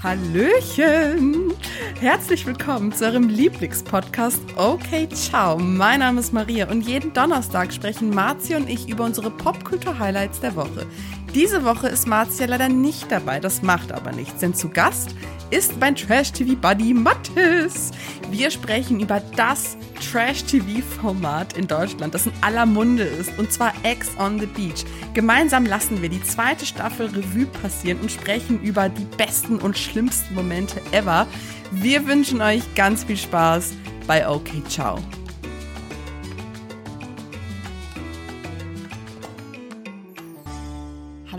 [0.00, 1.52] Hallöchen!
[1.98, 5.58] Herzlich willkommen zu eurem Lieblingspodcast Okay Ciao.
[5.58, 10.54] Mein Name ist Maria und jeden Donnerstag sprechen Marzi und ich über unsere Popkultur-Highlights der
[10.54, 10.86] Woche.
[11.34, 15.14] Diese Woche ist Marzi ja leider nicht dabei, das macht aber nichts, denn zu Gast
[15.50, 17.90] ist mein Trash-TV-Buddy Mathis.
[18.30, 19.76] Wir sprechen über das
[20.10, 24.84] Trash-TV-Format in Deutschland, das in aller Munde ist, und zwar Ex on the Beach.
[25.14, 30.34] Gemeinsam lassen wir die zweite Staffel Revue passieren und sprechen über die besten und schlimmsten
[30.34, 31.26] Momente ever.
[31.70, 33.72] Wir wünschen euch ganz viel Spaß
[34.06, 34.98] bei OK Ciao.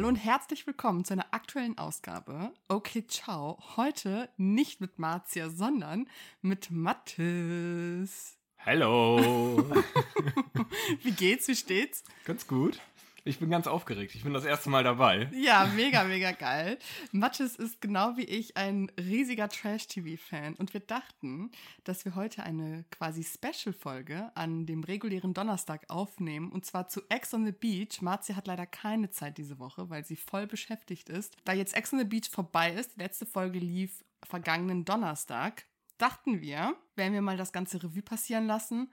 [0.10, 2.52] Hallo und herzlich willkommen zu einer aktuellen Ausgabe.
[2.68, 3.60] Okay, ciao.
[3.78, 6.10] Heute nicht mit Marzia, sondern
[6.42, 8.36] mit Mathis.
[8.58, 9.64] Hallo.
[11.04, 11.48] Wie geht's?
[11.48, 12.04] Wie steht's?
[12.26, 12.80] Ganz gut.
[13.24, 14.16] Ich bin ganz aufgeregt.
[14.16, 15.30] Ich bin das erste Mal dabei.
[15.34, 16.78] Ja, mega, mega geil.
[17.12, 21.52] Mathis ist genau wie ich ein riesiger Trash-TV-Fan und wir dachten,
[21.84, 27.34] dass wir heute eine quasi Special-Folge an dem regulären Donnerstag aufnehmen und zwar zu Ex
[27.34, 28.02] on the Beach.
[28.02, 31.36] Marzi hat leider keine Zeit diese Woche, weil sie voll beschäftigt ist.
[31.46, 35.66] Da jetzt Ex on the Beach vorbei ist, die letzte Folge lief vergangenen Donnerstag,
[35.98, 38.92] dachten wir, werden wir mal das ganze Revue passieren lassen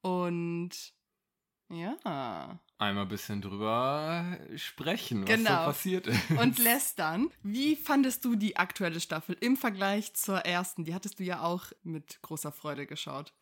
[0.00, 0.92] und
[1.70, 2.58] ja.
[2.78, 5.50] Einmal ein bisschen drüber sprechen, was Genau.
[5.50, 6.30] so passiert ist.
[6.30, 7.28] Und lästern.
[7.42, 10.84] Wie fandest du die aktuelle Staffel im Vergleich zur ersten?
[10.84, 13.32] Die hattest du ja auch mit großer Freude geschaut.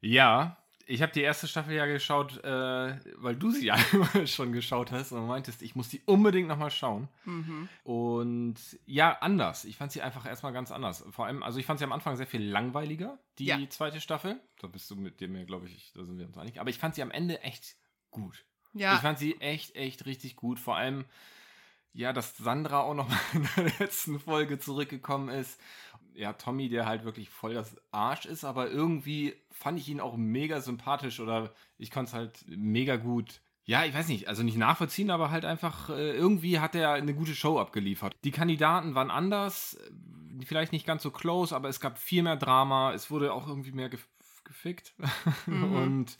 [0.00, 3.76] ja, ich habe die erste Staffel ja geschaut, äh, weil du sie ja
[4.26, 7.08] schon geschaut hast und meintest, ich muss die unbedingt nochmal schauen.
[7.24, 7.68] Mhm.
[7.84, 8.54] Und
[8.86, 9.64] ja, anders.
[9.64, 11.04] Ich fand sie einfach erstmal ganz anders.
[11.10, 13.58] Vor allem, also ich fand sie am Anfang sehr viel langweiliger, die Ja.
[13.68, 14.40] zweite Staffel.
[14.60, 16.60] Da bist du mit dir mir, glaube ich, da sind wir uns einig.
[16.60, 17.76] Aber ich fand sie am Ende echt
[18.10, 18.44] gut.
[18.72, 20.60] Ja, Ich fand sie echt, echt richtig gut.
[20.60, 21.04] Vor allem,
[21.96, 25.58] ja, dass Sandra auch noch mal in der letzten Folge zurückgekommen ist.
[26.14, 30.16] Ja, Tommy, der halt wirklich voll das Arsch ist, aber irgendwie fand ich ihn auch
[30.16, 33.40] mega sympathisch oder ich konnte es halt mega gut.
[33.64, 37.14] Ja, ich weiß nicht, also nicht nachvollziehen, aber halt einfach, äh, irgendwie hat er eine
[37.14, 38.14] gute Show abgeliefert.
[38.24, 42.36] Die Kandidaten waren anders, äh, vielleicht nicht ganz so close, aber es gab viel mehr
[42.36, 44.06] Drama, es wurde auch irgendwie mehr gef
[44.44, 44.94] gefickt.
[45.46, 45.72] Mhm.
[45.74, 46.18] Und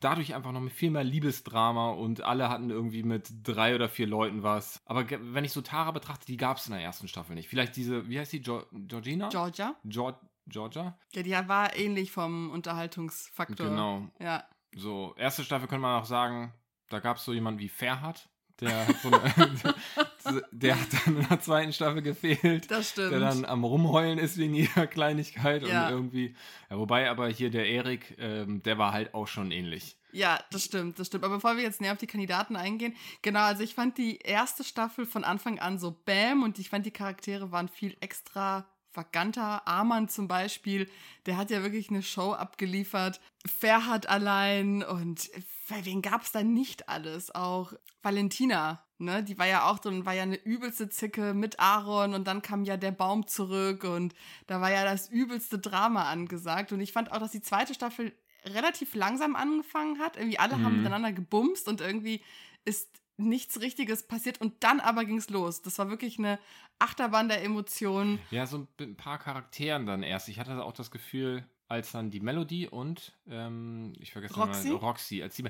[0.00, 4.06] dadurch einfach noch mit viel mehr Liebesdrama und alle hatten irgendwie mit drei oder vier
[4.06, 4.80] Leuten was.
[4.86, 7.48] Aber wenn ich so Tara betrachte, die gab es in der ersten Staffel nicht.
[7.48, 9.28] Vielleicht diese, wie heißt die, jo Georgina?
[9.28, 9.74] Georgia.
[9.84, 10.98] Geor Georgia?
[11.12, 13.68] Ja, die war ähnlich vom Unterhaltungsfaktor.
[13.68, 14.08] Genau.
[14.18, 14.44] Ja.
[14.74, 16.54] So, erste Staffel könnte man auch sagen,
[16.88, 18.30] da gab es so jemanden wie Ferhat.
[18.60, 19.74] Der, hat so eine,
[20.50, 22.70] der hat dann in der zweiten Staffel gefehlt.
[22.70, 23.12] Das stimmt.
[23.12, 25.86] Der dann am Rumheulen ist wegen jeder Kleinigkeit Ja.
[25.86, 26.34] und irgendwie.
[26.70, 29.96] Ja, wobei aber hier der Erik, ähm, der war halt auch schon ähnlich.
[30.12, 31.24] Ja, das stimmt, das stimmt.
[31.24, 34.64] Aber bevor wir jetzt näher auf die Kandidaten eingehen, genau, also ich fand die erste
[34.64, 39.66] Staffel von Anfang an so bam und ich fand die Charaktere waren viel extravaganter.
[39.68, 40.88] Arman zum Beispiel,
[41.26, 43.20] der hat ja wirklich eine Show abgeliefert.
[43.46, 45.42] Ferhat allein und äh,
[45.84, 47.34] wen gab es da nicht alles?
[47.34, 49.22] Auch Valentina, ne?
[49.22, 52.64] Die war ja auch drin, war ja eine übelste Zicke mit Aaron und dann kam
[52.64, 54.14] ja der Baum zurück und
[54.46, 56.72] da war ja das übelste Drama angesagt.
[56.72, 58.12] Und ich fand auch, dass die zweite Staffel
[58.44, 60.16] relativ langsam angefangen hat.
[60.16, 60.78] Irgendwie alle haben Mhm.
[60.78, 62.22] miteinander gebumst und irgendwie
[62.64, 65.60] ist nichts Richtiges passiert und dann aber ging's los.
[65.62, 66.38] Das war wirklich eine
[66.78, 68.20] Achterbahn der Emotionen.
[68.30, 70.28] Ja, so ein ein paar Charakteren dann erst.
[70.28, 74.68] Ich hatte auch das Gefühl, als dann die Melody und ähm, ich vergesse Roxy?
[74.68, 75.44] Mal, Roxy, als die,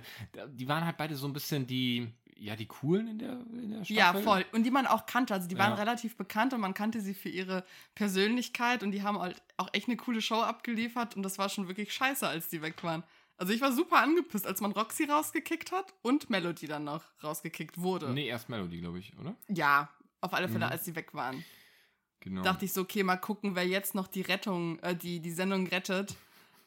[0.48, 3.84] die waren halt beide so ein bisschen die, ja, die coolen in der, in der
[3.84, 3.96] Staffel.
[3.96, 4.44] Ja, voll.
[4.52, 5.34] Und die man auch kannte.
[5.34, 5.76] Also die waren Ja.
[5.78, 9.88] relativ bekannt und man kannte sie für ihre Persönlichkeit und die haben halt auch echt
[9.88, 13.02] eine coole Show abgeliefert und das war schon wirklich scheiße, als die weg waren.
[13.36, 17.78] Also ich war super angepisst, als man Roxy rausgekickt hat und Melody dann noch rausgekickt
[17.78, 18.10] wurde.
[18.10, 19.36] Nee, erst Melody, glaube ich, oder?
[19.48, 19.88] Ja,
[20.20, 20.72] auf alle Fälle, Mhm.
[20.72, 21.44] als sie weg waren.
[22.20, 22.42] Genau.
[22.42, 25.68] dachte ich so, okay, mal gucken, wer jetzt noch die Rettung, äh, die, die Sendung
[25.68, 26.16] rettet.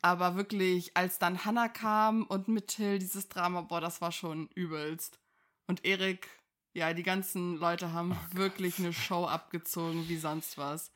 [0.01, 4.47] Aber wirklich, als dann Hannah kam und mit Till dieses Drama, boah, das war schon
[4.55, 5.19] übelst.
[5.67, 6.27] Und Erik,
[6.73, 10.91] ja, die ganzen Leute haben Oh wirklich eine Show abgezogen wie sonst was.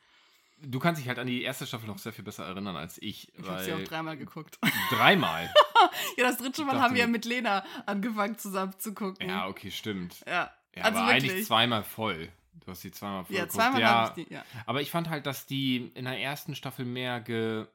[0.57, 3.33] Du kannst dich halt an die erste Staffel noch sehr viel besser erinnern als ich.
[3.37, 4.57] Ich habe sie auch dreimal geguckt.
[4.89, 5.53] Dreimal?
[6.17, 9.27] ja, das dritte Mal haben wir ja mit Lena angefangen zusammen zu gucken.
[9.27, 10.23] ja, okay, stimmt.
[10.25, 10.51] ja.
[10.75, 11.31] Ja, also aber wirklich.
[11.31, 12.29] eigentlich zweimal voll.
[12.53, 13.55] Du hast die zweimal voll ja, geguckt.
[13.55, 14.45] zweimal ja, habe ich die, ja.
[14.65, 17.67] Aber ich fand halt, dass die in der ersten Staffel mehr ge.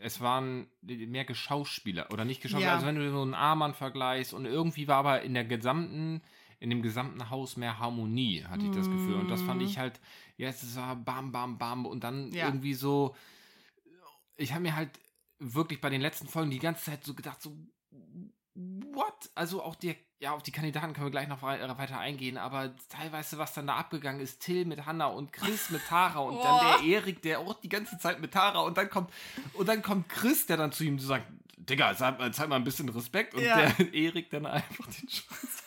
[0.00, 2.70] Es waren mehr Geschauspieler oder nicht Geschauspieler.
[2.70, 2.74] Ja.
[2.74, 6.20] Also wenn du so einen Armann vergleichst und irgendwie war aber in der gesamten,
[6.60, 9.14] in dem gesamten Haus mehr Harmonie, hatte ich das Gefühl.
[9.16, 10.00] Und das fand ich halt,
[10.36, 12.46] ja, es war bam, bam, bam und dann Ja.
[12.46, 13.16] irgendwie so.
[14.36, 14.90] Ich habe mir halt
[15.38, 17.56] wirklich bei den letzten Folgen die ganze Zeit so gedacht, so,
[18.92, 19.30] what?
[19.34, 23.38] Also auch der ja, auf die Kandidaten können wir gleich noch weiter eingehen, aber teilweise,
[23.38, 26.88] was dann da abgegangen ist, Till mit Hanna und Chris mit Tara und dann der
[26.88, 29.10] Erik, der auch die ganze Zeit mit Tara und dann kommt,
[29.54, 31.26] und dann kommt Chris, der dann zu ihm sagt,
[31.56, 33.70] Digga, zeig, zeig mal ein bisschen Respekt und ja.
[33.70, 35.62] der Erik dann einfach den Schwanz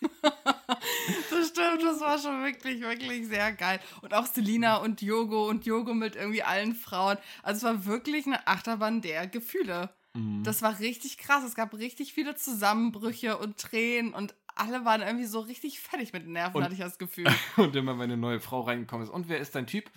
[1.30, 3.80] Das stimmt, das war schon wirklich, wirklich sehr geil.
[4.02, 7.16] Und auch Selina und Yogo und Yogo mit irgendwie allen Frauen.
[7.42, 9.90] Also es war wirklich eine Achterbahn der Gefühle.
[10.14, 10.44] Mhm.
[10.44, 11.44] Das war richtig krass.
[11.44, 16.24] Es gab richtig viele Zusammenbrüche und Tränen und alle waren irgendwie so richtig fertig mit
[16.24, 17.26] den Nerven, und, hatte ich das Gefühl.
[17.56, 19.12] Und immer, wenn eine neue Frau reingekommen ist.
[19.12, 19.90] Und wer ist dein Typ?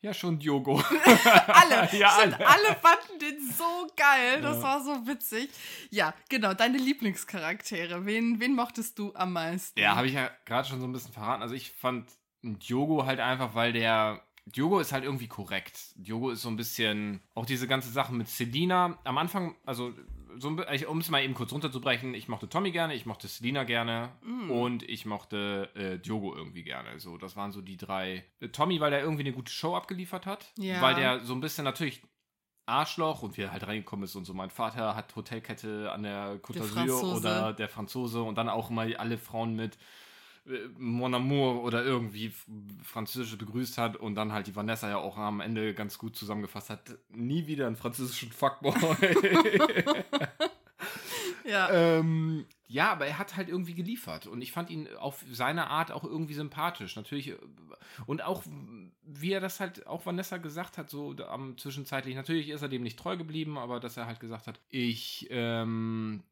[0.00, 0.82] Ja, schon Diogo.
[1.46, 1.88] alle.
[1.98, 2.46] ja, alle.
[2.46, 4.42] alle fanden den so geil.
[4.42, 4.62] Das ja.
[4.62, 5.48] war so witzig.
[5.90, 6.52] Ja, genau.
[6.52, 8.04] Deine Lieblingscharaktere.
[8.04, 9.78] Wen, wen mochtest du am meisten?
[9.78, 11.42] Ja, habe ich ja gerade schon so ein bisschen verraten.
[11.42, 12.10] Also ich fand
[12.42, 15.78] Diogo halt einfach, weil der Diogo ist halt irgendwie korrekt.
[15.96, 18.98] Diogo ist so ein bisschen, auch diese ganze Sache mit Selina.
[19.04, 19.92] Am Anfang, also
[20.36, 24.10] so, um es mal eben kurz runterzubrechen, ich mochte Tommy gerne, ich mochte Selina gerne
[24.22, 24.50] mm.
[24.50, 26.98] und ich mochte äh, Diogo irgendwie gerne.
[26.98, 28.24] So, das waren so die drei.
[28.52, 30.80] Tommy, weil der irgendwie eine gute Show abgeliefert hat, ja.
[30.82, 32.02] weil der so ein bisschen natürlich
[32.66, 34.34] Arschloch und wie er halt reingekommen ist und so.
[34.34, 38.86] Mein Vater hat Hotelkette an der Côte d'Azur oder der Franzose und dann auch immer
[38.98, 39.78] alle Frauen mit
[40.76, 42.32] Mon Amour oder irgendwie
[42.82, 46.70] Französisch begrüßt hat und dann halt die Vanessa ja auch am Ende ganz gut zusammengefasst
[46.70, 46.98] hat.
[47.08, 48.74] Nie wieder einen französischen Fuckboy.
[51.44, 51.70] ja.
[51.70, 55.92] Ähm, ja, aber er hat halt irgendwie geliefert und ich fand ihn auf seine Art
[55.92, 56.96] auch irgendwie sympathisch.
[56.96, 57.36] Natürlich äh,
[58.06, 58.42] und auch
[59.02, 62.16] wie er das halt auch Vanessa gesagt hat, so am zwischenzeitlich.
[62.16, 66.22] Natürlich ist er dem nicht treu geblieben, aber dass er halt gesagt hat, ich ähm,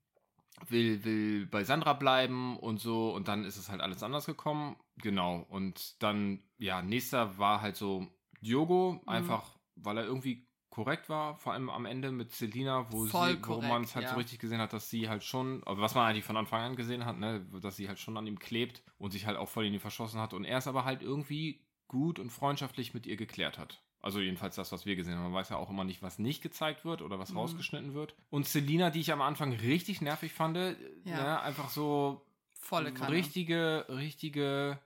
[0.68, 3.14] will, will bei Sandra bleiben und so.
[3.14, 4.76] Und dann ist es halt alles anders gekommen.
[4.96, 5.46] Genau.
[5.48, 8.06] Und dann, ja, nächster war halt so
[8.40, 9.08] Diogo, mhm.
[9.08, 13.46] einfach, weil er irgendwie korrekt war, vor allem am Ende mit Selina, wo Voll sie,
[13.46, 14.12] wo man es halt ja.
[14.12, 17.04] so richtig gesehen hat, dass sie halt schon, was man eigentlich von Anfang an gesehen
[17.04, 19.74] hat, ne, dass sie halt schon an ihm klebt und sich halt auch voll in
[19.74, 23.58] ihn verschossen hat und er es aber halt irgendwie gut und freundschaftlich mit ihr geklärt
[23.58, 23.82] hat.
[24.02, 25.22] Also jedenfalls das, was wir gesehen haben.
[25.22, 27.38] Man weiß ja auch immer nicht, was nicht gezeigt wird oder was mhm.
[27.38, 28.16] rausgeschnitten wird.
[28.30, 30.74] Und Selina, die ich am Anfang richtig nervig fand, ja.
[31.04, 33.12] ne, einfach so volle Kanne.
[33.12, 34.80] richtige, richtige,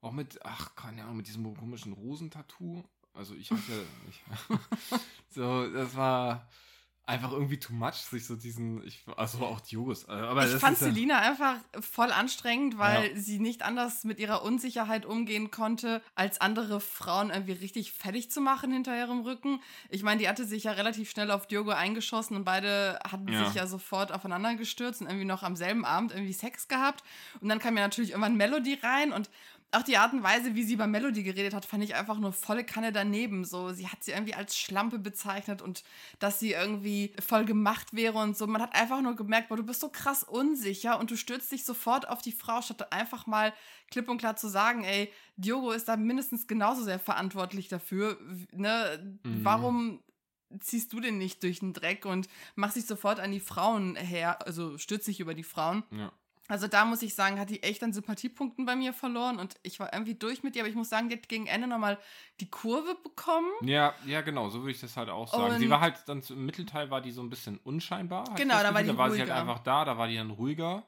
[0.00, 2.82] auch mit, ach, keine Ahnung, mit diesem komischen Rosentattoo.
[3.14, 4.20] Also ich hatte, ich,
[5.30, 6.48] so, das war,
[7.06, 10.08] einfach irgendwie too much, sich so diesen, ich, also auch die Jugos.
[10.08, 13.16] Äh, aber ich fand Selina ja einfach voll anstrengend, weil ja.
[13.16, 18.40] sie nicht anders mit ihrer Unsicherheit umgehen konnte, als andere Frauen irgendwie richtig fertig zu
[18.40, 19.60] machen hinter ihrem Rücken.
[19.88, 23.44] Ich meine, die hatte sich ja relativ schnell auf Diogo eingeschossen und beide hatten ja.
[23.44, 27.04] sich ja sofort aufeinander gestürzt und irgendwie noch am selben Abend irgendwie Sex gehabt.
[27.40, 29.30] Und dann kam ja natürlich irgendwann Melody rein und
[29.76, 32.32] auch die Art und Weise, wie sie über Melody geredet hat, fand ich einfach nur
[32.32, 33.44] volle Kanne daneben.
[33.44, 35.84] So, sie hat sie irgendwie als Schlampe bezeichnet und
[36.18, 38.46] dass sie irgendwie voll gemacht wäre und so.
[38.46, 41.64] Man hat einfach nur gemerkt, boah, du bist so krass unsicher und du stürzt dich
[41.64, 43.52] sofort auf die Frau, statt einfach mal
[43.90, 48.18] klipp und klar zu sagen, ey, Diogo ist da mindestens genauso sehr verantwortlich dafür.
[48.52, 49.20] Ne?
[49.24, 49.44] Mhm.
[49.44, 50.02] Warum
[50.60, 54.46] ziehst du den nicht durch den Dreck und machst dich sofort an die Frauen her,
[54.46, 55.82] also stürzt dich über die Frauen?
[55.90, 56.12] Ja.
[56.48, 59.80] Also da muss ich sagen, hat die echt an Sympathiepunkten bei mir verloren und ich
[59.80, 61.98] war irgendwie durch mit ihr, aber ich muss sagen, die hat gegen Ende nochmal
[62.40, 63.50] die Kurve bekommen.
[63.62, 65.54] Ja, ja, genau, so würde ich das halt auch sagen.
[65.54, 68.24] Und sie war halt dann im Mittelteil war die so ein bisschen unscheinbar.
[68.36, 69.26] Genau, da war die Da war ruhiger.
[69.26, 70.84] sie halt einfach da, da war die dann ruhiger.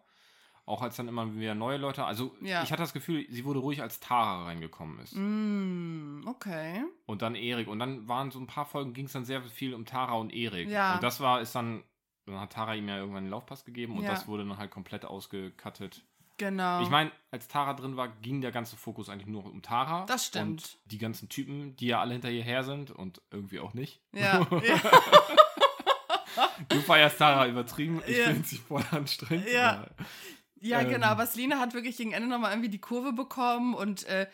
[0.68, 2.62] Auch als dann immer wieder neue Leute, also ja.
[2.62, 5.14] ich hatte das Gefühl, sie wurde ruhig, als Tara reingekommen ist.
[5.16, 6.84] Mm, okay.
[7.06, 7.68] Und dann Erik.
[7.68, 10.30] Und dann waren so ein paar Folgen, ging es dann sehr viel um Tara und
[10.30, 10.68] Erik.
[10.68, 10.96] Ja.
[10.96, 11.84] Und das war, ist dann
[12.32, 14.10] dann hat Tara ihm ja irgendwann einen Laufpass gegeben und ja.
[14.10, 16.02] das wurde dann halt komplett ausgekattet.
[16.38, 16.82] Genau.
[16.82, 20.06] Ich meine, als Tara drin war, ging der ganze Fokus eigentlich nur um Tara.
[20.06, 20.62] Das stimmt.
[20.62, 24.00] Und die ganzen Typen, die ja alle hinter ihr her sind und irgendwie auch nicht.
[24.12, 24.46] Ja.
[24.50, 24.80] ja.
[26.68, 28.00] du feierst Tara übertrieben.
[28.06, 28.26] Ich ja.
[28.26, 29.50] finde sie voll anstrengend.
[29.50, 29.86] Ja.
[30.60, 30.90] Ja, ähm.
[30.90, 31.08] genau.
[31.08, 34.28] Aber Selina hat wirklich gegen Ende nochmal irgendwie die Kurve bekommen und äh,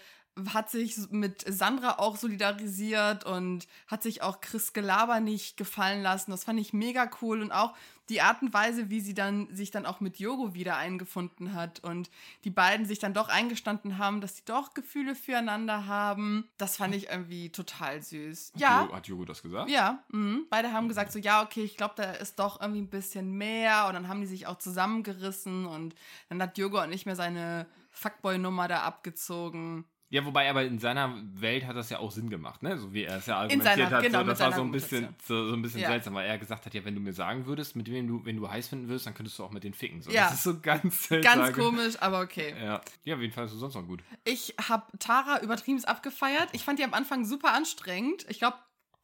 [0.53, 6.33] hat sich mit Sandra auch solidarisiert und hat sich auch Chris Gelaber nicht gefallen lassen.
[6.33, 7.75] Das fand ich mega cool und auch
[8.09, 11.81] die Art und Weise, wie sie dann sich dann auch mit Yogo wieder eingefunden hat
[11.81, 12.11] und
[12.45, 16.49] die beiden sich dann doch eingestanden haben, dass sie doch Gefühle füreinander haben.
[16.59, 18.53] Das fand ich irgendwie total süß.
[18.55, 18.83] Hat ja.
[18.83, 19.71] Yogo, hat Yogo das gesagt?
[19.71, 20.03] Ja.
[20.09, 20.41] Mh.
[20.51, 23.87] Beide haben gesagt so, ja, okay, ich glaube, da ist doch irgendwie ein bisschen mehr
[23.87, 25.95] und dann haben die sich auch zusammengerissen und
[26.29, 29.87] dann hat Yogo auch nicht mehr seine Fuckboy-Nummer da abgezogen.
[30.15, 32.79] Ja, wobei aber in seiner Welt hat das ja auch Sinn gemacht, ne?
[32.79, 34.03] So wie er es ja argumentiert seiner, hat.
[34.05, 35.89] Genau, so, das war so ein bisschen, so, so ein bisschen ja.
[35.89, 38.37] seltsam, weil er gesagt hat, ja, wenn du mir sagen würdest, mit wem du, wenn
[38.37, 40.03] du heiß finden würdest, dann könntest du auch mit den ficken.
[40.03, 40.27] So, ja.
[40.27, 41.41] Das ist so ganz seltsam.
[41.41, 42.55] Ganz komisch, aber okay.
[42.63, 44.05] Ja, ja auf jeden Fall ist du sonst noch gut.
[44.23, 46.49] Ich habe Tara übertrieben abgefeiert.
[46.53, 48.25] Ich fand die am Anfang super anstrengend.
[48.29, 48.57] Ich glaube,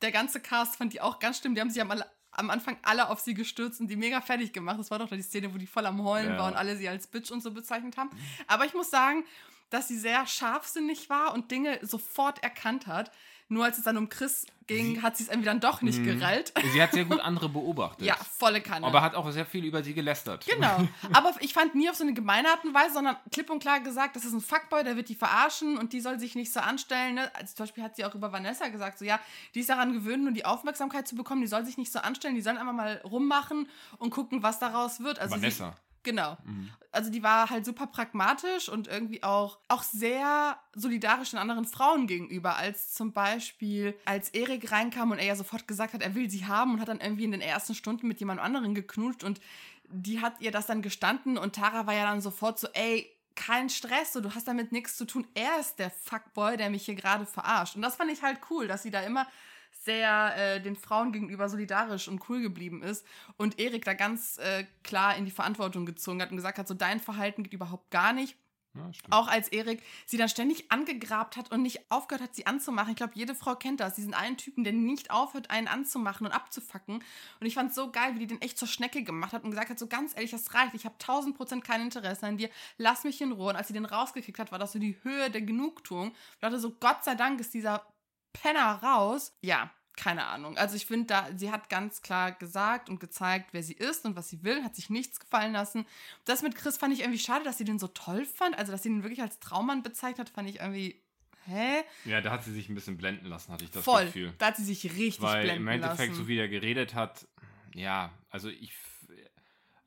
[0.02, 1.56] der ganze Cast fand die auch ganz schlimm.
[1.56, 1.90] Die haben sich am
[2.32, 4.78] am Anfang alle auf sie gestürzt und die mega fertig gemacht.
[4.78, 6.38] Das war doch die Szene, wo die voll am Heulen Ja.
[6.38, 8.10] war und alle sie als Bitch und so bezeichnet haben.
[8.46, 9.24] Aber ich muss sagen,
[9.70, 13.10] dass sie sehr scharfsinnig war und Dinge sofort erkannt hat.
[13.52, 15.98] Nur als es dann um Chris ging, Sie- hat sie es irgendwie dann doch nicht
[15.98, 16.04] Mhm.
[16.04, 16.52] gerallt.
[16.72, 18.06] Sie hat sehr gut andere beobachtet.
[18.06, 18.86] Ja, volle Kanne.
[18.86, 20.46] Aber hat auch sehr viel über sie gelästert.
[20.46, 20.86] Genau.
[21.12, 23.80] Aber ich fand nie auf so eine gemeine Art und Weise, sondern klipp und klar
[23.80, 26.60] gesagt, das ist ein Fuckboy, der wird die verarschen und die soll sich nicht so
[26.60, 27.16] anstellen.
[27.16, 27.28] Ne?
[27.34, 29.18] Also zum Beispiel hat sie auch über Vanessa gesagt, so ja,
[29.56, 32.36] die ist daran gewöhnt, nur die Aufmerksamkeit zu bekommen, die soll sich nicht so anstellen,
[32.36, 35.18] die sollen einfach mal rummachen und gucken, was daraus wird.
[35.18, 35.74] Also Vanessa.
[36.02, 36.38] Genau.
[36.44, 36.70] Mhm.
[36.92, 42.06] Also die war halt super pragmatisch und irgendwie auch, auch sehr solidarisch den anderen Frauen
[42.06, 46.28] gegenüber, als zum Beispiel, als Erik reinkam und er ja sofort gesagt hat, er will
[46.28, 49.40] sie haben und hat dann irgendwie in den ersten Stunden mit jemand anderen geknutscht und
[49.88, 53.70] die hat ihr das dann gestanden und Tara war ja dann sofort so, ey, kein
[53.70, 55.26] Stress, so, du hast damit nichts zu tun.
[55.34, 57.74] Er ist der Fuckboy, der mich hier gerade verarscht.
[57.76, 59.26] Und das fand ich halt cool, dass sie da immer
[59.70, 63.04] sehr äh, den Frauen gegenüber solidarisch und cool geblieben ist
[63.36, 66.74] und Erik da ganz äh, klar in die Verantwortung gezogen hat und gesagt hat, so
[66.74, 68.36] dein Verhalten geht überhaupt gar nicht.
[68.74, 68.88] Ja.
[69.10, 72.90] Auch als Erik sie dann ständig angegrabt hat und nicht aufgehört hat, sie anzumachen.
[72.90, 73.94] Ich glaube, jede Frau kennt das.
[73.94, 77.02] Diesen einen Typen, der nicht aufhört, einen anzumachen und abzufacken.
[77.40, 79.50] Und ich fand es so geil, wie die den echt zur Schnecke gemacht hat und
[79.50, 80.74] gesagt hat, so ganz ehrlich, das reicht.
[80.74, 82.48] Ich habe tausend Prozent kein Interesse an dir.
[82.78, 83.50] Lass mich in Ruhe.
[83.50, 86.12] Und als sie den rausgekickt hat, war das so die Höhe der Genugtuung.
[86.34, 87.84] Ich dachte so, Gott sei Dank ist dieser
[88.32, 89.36] Penner raus.
[89.42, 90.56] Ja, keine Ahnung.
[90.56, 94.16] Also ich finde da, sie hat ganz klar gesagt und gezeigt, wer sie ist und
[94.16, 95.84] was sie will, hat sich nichts gefallen lassen.
[96.24, 98.56] Das mit Chris fand ich irgendwie schade, dass sie den so toll fand.
[98.58, 101.02] Also, dass sie ihn wirklich als Traummann bezeichnet hat, fand ich irgendwie,
[101.46, 101.82] hä?
[102.06, 104.06] Ja, da hat sie sich ein bisschen blenden lassen, hatte ich das Voll.
[104.06, 104.32] Gefühl.
[104.38, 106.14] Da hat sie sich richtig Weil blenden im Endeffekt, lassen.
[106.14, 107.26] so wie er geredet hat,
[107.74, 108.72] ja, also ich,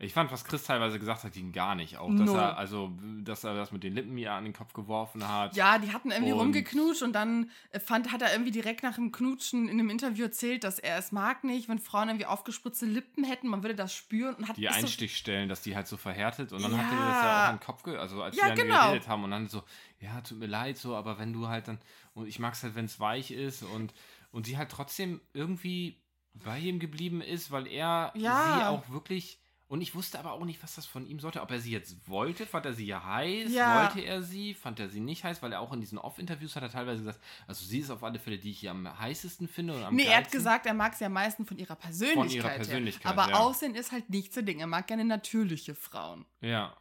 [0.04, 1.98] ich fand, was Chris teilweise gesagt hat, ging gar nicht.
[1.98, 2.38] Auch, dass Null.
[2.40, 2.92] er, also,
[3.22, 5.56] dass er das mit den Lippen mir an den Kopf geworfen hat.
[5.56, 8.96] Ja, die hatten irgendwie Und- rumgeknutscht und dann äh, fand, hat er irgendwie direkt nach
[8.96, 12.86] dem Knutschen in einem Interview erzählt, dass er es mag nicht, wenn Frauen irgendwie aufgespritzte
[12.86, 15.88] Lippen hätten, man würde das spüren und hat Die ist so- Einstichstellen, dass die halt
[15.88, 16.78] so verhärtet und dann Ja.
[16.80, 18.88] hat er das ja auch an den Kopf, ge also als Ja, wir dann genau.
[18.88, 19.64] geredet haben und dann so,
[20.00, 21.80] ja, tut mir leid so, aber wenn du halt dann,
[22.14, 23.94] und ich mag es halt, wenn es weich ist und,
[24.32, 26.02] und sie halt trotzdem irgendwie
[26.34, 28.58] bei ihm geblieben ist, weil er Ja.
[28.58, 31.50] sie auch wirklich, und ich wusste aber auch nicht, was das von ihm sollte, ob
[31.52, 33.82] er sie jetzt wollte, fand er sie ja heiß, Ja.
[33.84, 36.64] wollte er sie, fand er sie nicht heiß, weil er auch in diesen Off-Interviews hat
[36.64, 39.74] er teilweise gesagt, also sie ist auf alle Fälle die ich hier am heißesten finde
[39.76, 40.40] und am Nee, er hat geilsten.
[40.40, 42.44] gesagt, er mag sie am meisten von ihrer Persönlichkeit.
[42.52, 42.56] her.
[42.58, 43.36] Persönlichkeit, Aber ja.
[43.40, 44.60] Aussehen ist halt nicht so Ding.
[44.60, 46.26] Er mag gerne natürliche Frauen.
[46.42, 46.76] Ja.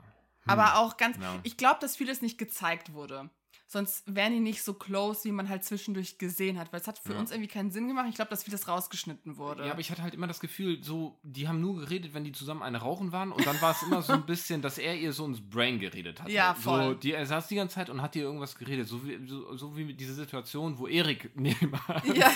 [0.45, 1.39] Aber auch ganz, Ja.
[1.45, 3.31] ich glaube, dass vieles nicht gezeigt wurde.
[3.73, 6.71] Sonst wären die nicht so close, wie man halt zwischendurch gesehen hat.
[6.75, 7.19] Weil es hat für Ja.
[7.19, 8.07] uns irgendwie keinen Sinn gemacht.
[8.11, 9.65] Ich glaube, dass vieles rausgeschnitten wurde.
[9.65, 12.33] Ja, aber ich hatte halt immer das Gefühl, so, die haben nur geredet, wenn die
[12.33, 15.15] zusammen eine rauchen waren und dann war es immer so ein bisschen, dass er ihr
[15.15, 16.29] so ins Brain geredet hat.
[16.29, 16.97] Ja, So, voll.
[16.97, 19.75] die, er saß die ganze Zeit und hat ihr irgendwas geredet, so wie, so, so
[19.75, 21.81] wie mit dieser Situation, wo Erik nebenan
[22.15, 22.31] Ja.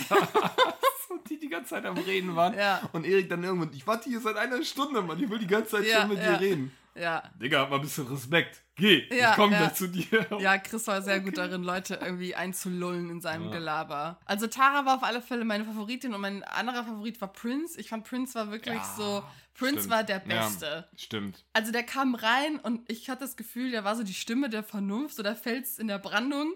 [1.11, 2.81] und die die ganze Zeit am Reden waren Ja.
[2.93, 5.71] und Erik dann irgendwann, ich warte hier seit einer Stunde, Mann, ich will die ganze
[5.73, 6.37] Zeit Ja, schon mit ja.
[6.37, 6.73] dir reden.
[6.99, 7.23] Ja.
[7.41, 8.63] Digga, hab mal ein bisschen Respekt.
[8.75, 9.59] Geh, Ja, ich komm ja.
[9.59, 10.27] gleich zu dir.
[10.39, 13.51] Ja, Chris war sehr gut darin, Leute irgendwie einzulullen in seinem Ja.
[13.53, 14.21] Gelaber.
[14.27, 17.81] Also Tara war auf alle Fälle meine Favoritin und mein anderer Favorit war Prince.
[17.81, 19.23] Ich fand Prince war wirklich so.
[19.55, 19.91] Prince stimmt.
[19.91, 20.19] war der.
[20.19, 20.87] Beste.
[20.97, 21.45] Stimmt.
[21.55, 24.63] Also der kam rein und ich hatte das Gefühl, der war so die Stimme der
[24.63, 26.53] Vernunft oder Fels in der Brandung.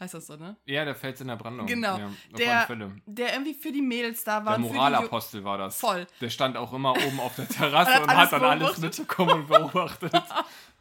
[0.00, 0.56] Heißt das so, ne?
[0.66, 1.66] Ja, der fällt in der Brandung.
[1.66, 1.98] Genau.
[1.98, 2.90] Ja, Der-.
[3.06, 4.58] Der irgendwie für die Mädels da war.
[4.58, 5.78] Der Moralapostel war das.
[5.78, 6.06] Voll.
[6.20, 10.12] Der stand auch immer oben auf der Terrasse Und hat dann alles mitbekommen und beobachtet.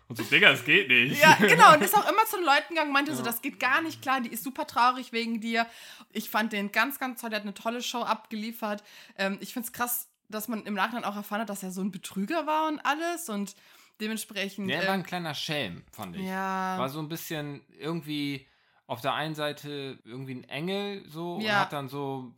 [0.10, 1.20] Und so, Digga, es geht nicht.
[1.22, 1.74] Ja, genau.
[1.74, 3.25] Und ist auch immer zu den Leuten gegangen und meinte so, Ja.
[3.25, 5.65] das geht gar nicht klar, die ist super traurig wegen dir.
[6.12, 8.84] Ich fand den ganz, ganz toll, der hat eine tolle Show abgeliefert.
[9.17, 11.82] Ähm, ich finde es krass, dass man im Nachhinein auch erfahren hat, dass er so
[11.82, 13.55] ein Betrüger war und alles und
[14.01, 14.70] dementsprechend.
[14.70, 16.24] Der war ähm, ein kleiner Schelm, fand ich.
[16.24, 16.77] ja.
[16.77, 18.46] War so ein bisschen irgendwie
[18.87, 21.59] auf der einen Seite irgendwie ein Engel so und Ja.
[21.59, 22.33] hat dann so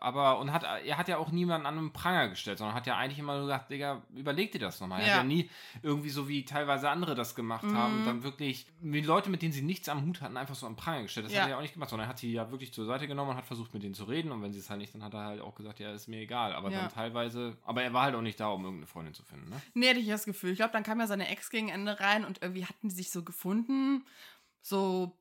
[0.00, 2.96] aber und hat er hat ja auch niemanden an einen Pranger gestellt, sondern hat ja
[2.96, 5.00] eigentlich immer nur gesagt, Digga, überleg dir das nochmal.
[5.00, 5.12] Er Ja.
[5.14, 5.50] hat ja nie
[5.82, 8.04] irgendwie so wie teilweise andere das gemacht haben, Mhm.
[8.04, 11.02] dann wirklich die Leute, mit denen sie nichts am Hut hatten, einfach so am Pranger
[11.02, 11.26] gestellt.
[11.26, 11.40] Das Ja.
[11.40, 13.32] hat er ja auch nicht gemacht, sondern er hat sie ja wirklich zur Seite genommen
[13.32, 15.14] und hat versucht mit denen zu reden und wenn sie es halt nicht, dann hat
[15.14, 16.76] er halt auch gesagt, ja, ist mir egal, aber Ja.
[16.82, 19.60] dann teilweise, aber er war halt auch nicht da, um irgendeine Freundin zu finden, ne?
[19.74, 20.52] Nee, hatte ich das Gefühl.
[20.52, 23.10] Ich glaube, dann kam ja seine Ex gegen Ende rein und irgendwie hatten die sich
[23.10, 24.04] so gefunden.
[24.62, 25.16] So,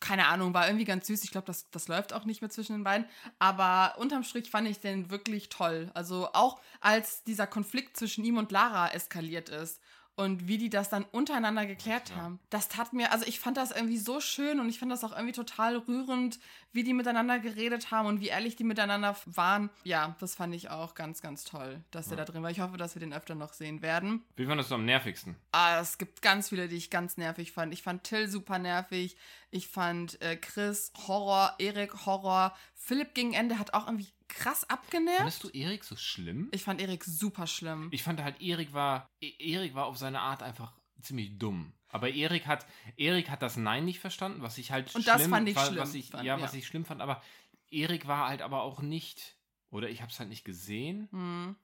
[0.00, 1.24] keine Ahnung, war irgendwie ganz süß.
[1.24, 3.06] Ich glaube, das, das läuft auch nicht mehr zwischen den beiden.
[3.38, 5.90] Aber unterm Strich fand ich den wirklich toll.
[5.94, 9.80] Also auch als dieser Konflikt zwischen ihm und Lara eskaliert ist.
[10.18, 12.16] Und wie die das dann untereinander geklärt Ja.
[12.16, 12.40] haben.
[12.50, 15.12] Das tat mir, also ich fand das irgendwie so schön und ich fand das auch
[15.12, 16.40] irgendwie total rührend,
[16.72, 19.70] wie die miteinander geredet haben und wie ehrlich die miteinander waren.
[19.84, 22.24] Ja, das fand ich auch ganz, ganz toll, dass der Ja.
[22.24, 22.50] da drin war.
[22.50, 24.24] Ich hoffe, dass wir den öfter noch sehen werden.
[24.34, 25.36] Wie fandest du am nervigsten?
[25.52, 27.72] Ah, es gibt ganz viele, die ich ganz nervig fand.
[27.72, 29.16] Ich fand Till super nervig.
[29.52, 32.56] Ich fand äh, Chris Horror, Erik Horror.
[32.74, 35.18] Philipp gegen Ende hat auch irgendwie krass abgenervt.
[35.18, 36.48] Fandest du Erik so schlimm?
[36.52, 37.88] Ich fand Erik super schlimm.
[37.90, 41.72] Ich fand halt, Erik war, E- Erik war auf seine Art einfach ziemlich dumm.
[41.88, 42.66] Aber Erik hat,
[42.96, 45.66] Erik hat das Nein nicht verstanden, was ich halt Und schlimm das fand ich war,
[45.66, 46.58] schlimm, Was ich, fand, ja, was ja.
[46.58, 47.22] ich schlimm fand, aber
[47.70, 49.36] Erik war halt aber auch nicht,
[49.70, 51.56] oder ich habe es halt nicht gesehen, Hm.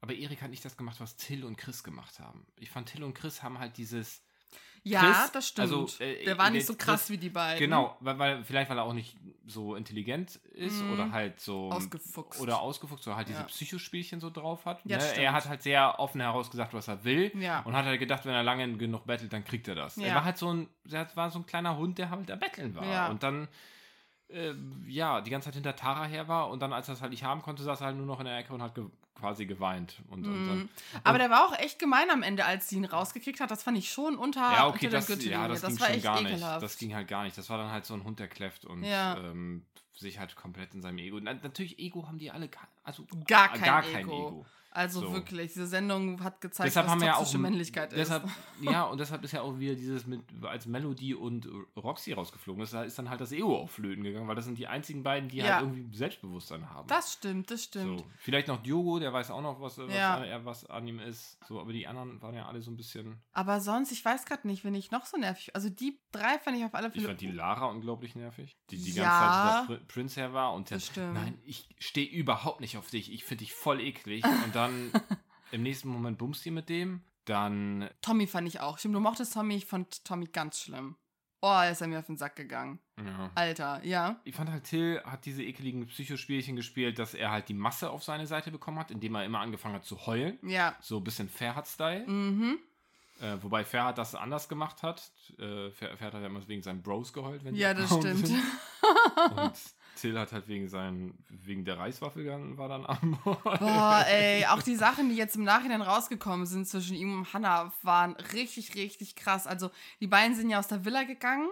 [0.00, 2.46] aber Erik hat nicht das gemacht, was Till und Chris gemacht haben.
[2.56, 4.22] Ich fand, Till und Chris haben halt dieses,
[4.84, 5.72] Ja, Chris, das stimmt.
[5.72, 7.58] also, äh, der war nicht so krass Chris- wie die beiden.
[7.60, 10.92] genau, weil, weil, vielleicht weil er auch nicht so intelligent ist Mhm.
[10.92, 12.40] oder halt so Ausgefuchst.
[12.40, 13.44] oder ausgefuchst oder halt diese Ja.
[13.46, 14.80] Psychospielchen so drauf hat.
[14.84, 15.04] Ja, ne?
[15.16, 17.30] Er hat halt sehr offen herausgesagt, was er will.
[17.38, 17.60] Ja.
[17.60, 19.98] Und hat halt gedacht, wenn er lange genug bettelt, dann kriegt er das.
[19.98, 22.74] Er war halt so ein, er war so ein kleiner Hund, der halt da betteln
[22.74, 23.10] war.
[23.10, 23.48] Und dann,
[24.32, 24.54] äh,
[24.86, 27.24] ja, die ganze Zeit hinter Tara her war und dann, als er es halt nicht
[27.24, 28.84] haben konnte, saß er halt nur noch in der Ecke und hat ge
[29.14, 30.02] quasi geweint.
[30.10, 30.68] Und, und dann, Mhm.
[31.04, 33.50] Aber der war auch echt gemein am Ende, als sie ihn rausgekriegt hat.
[33.52, 35.38] Das fand ich schon unter, ja, okay, unter der das, Gürtellinie.
[35.38, 36.40] ja, das, ging war schon echt gar ekelhaft.
[36.54, 36.62] nicht.
[36.62, 37.38] Das ging halt gar nicht.
[37.38, 39.16] Das war dann halt so ein Hund, der kläfft und Ja.
[39.18, 41.20] ähm, sich halt komplett in seinem Ego.
[41.20, 43.92] Na, natürlich, Ego haben die alle, gar- also Gar kein, gar Ego.
[43.92, 44.46] kein Ego.
[44.74, 45.12] Also So.
[45.12, 48.32] wirklich, diese Sendung hat gezeigt, deshalb was haben ja auch toxische Männlichkeit deshalb, ist.
[48.62, 52.72] Ja, und deshalb ist ja auch wieder dieses mit als Melody und Roxy rausgeflogen ist,
[52.72, 55.28] da ist dann halt das Ego auf Flöten gegangen, weil das sind die einzigen beiden,
[55.28, 55.56] die Ja.
[55.56, 56.86] halt irgendwie Selbstbewusstsein haben.
[56.88, 58.00] Das stimmt, das stimmt.
[58.00, 58.06] so.
[58.18, 60.24] Vielleicht noch Diogo, der weiß auch noch, was, was, Ja.
[60.24, 61.38] er, was an ihm ist.
[61.46, 63.20] So, aber die anderen waren ja alle so ein bisschen.
[63.32, 65.54] Aber sonst, ich weiß gerade nicht, wenn ich noch so nervig.
[65.54, 67.08] Also die drei fand ich auf alle Ich Fälle.
[67.08, 69.02] fand die Lara unglaublich nervig, die die Ja.
[69.20, 71.14] ganze Zeit Pr Prince her war und stimmt.
[71.14, 74.61] nein, ich stehe überhaupt nicht auf dich, ich finde dich voll eklig und dann
[75.50, 78.78] im nächsten Moment bummst die mit dem, dann Tommy fand ich auch.
[78.78, 80.96] Stimmt, du mochtest Tommy, ich fand Tommy ganz schlimm.
[81.44, 82.78] Oh, ist er mir auf den Sack gegangen.
[83.04, 83.30] ja.
[83.34, 84.20] Alter, ja.
[84.22, 88.04] Ich fand halt, Till hat diese ekeligen Psychospielchen gespielt, dass er halt die Masse auf
[88.04, 90.38] seine Seite bekommen hat, indem er immer angefangen hat zu heulen.
[90.48, 90.76] Ja.
[90.80, 92.06] So ein bisschen Ferhat-Style.
[92.06, 92.58] Mhm.
[93.20, 95.10] Äh, wobei Ferhat das anders gemacht hat.
[95.38, 98.26] Äh, Fer Ferhat hat ja immer wegen seinen Bros geheult, wenn die Ja, das stimmt.
[98.26, 98.38] sind.
[99.36, 99.52] Und
[99.94, 104.76] Till hat halt wegen seinen, wegen der Reiswaffel war dann am Boah, ey, auch die
[104.76, 109.46] Sachen, die jetzt im Nachhinein rausgekommen sind zwischen ihm und Hannah, waren richtig, richtig krass.
[109.46, 111.48] Also, die beiden sind ja aus der Villa gegangen,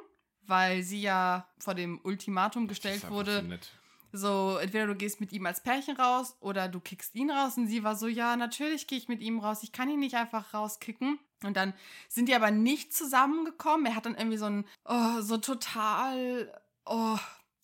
[0.46, 3.40] weil sie ja vor dem Ultimatum gestellt wurde.
[3.40, 3.70] So nett.
[4.12, 7.56] So, entweder du gehst mit ihm als Pärchen raus oder du kickst ihn raus.
[7.56, 9.62] Und sie war so, ja, natürlich gehe ich mit ihm raus.
[9.62, 11.18] Ich kann ihn nicht einfach rauskicken.
[11.44, 11.74] Und dann
[12.08, 13.86] sind die aber nicht zusammengekommen.
[13.86, 16.52] Er hat dann irgendwie so ein, oh, so total,
[16.86, 17.18] oh,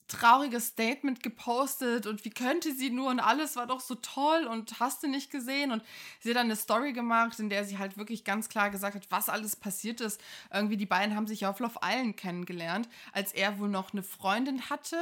[0.08, 4.78] trauriges Statement gepostet und wie könnte sie nur und alles war doch so toll und
[4.78, 5.82] hast du nicht gesehen und
[6.20, 9.06] sie hat dann eine Story gemacht, in der sie halt wirklich ganz klar gesagt hat,
[9.10, 10.20] was alles passiert ist.
[10.52, 14.70] Irgendwie die beiden haben sich auf Love Island kennengelernt, als er wohl noch eine Freundin
[14.70, 14.98] hatte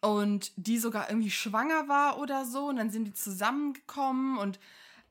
[0.00, 4.60] und die sogar irgendwie schwanger war oder so und dann sind die zusammengekommen und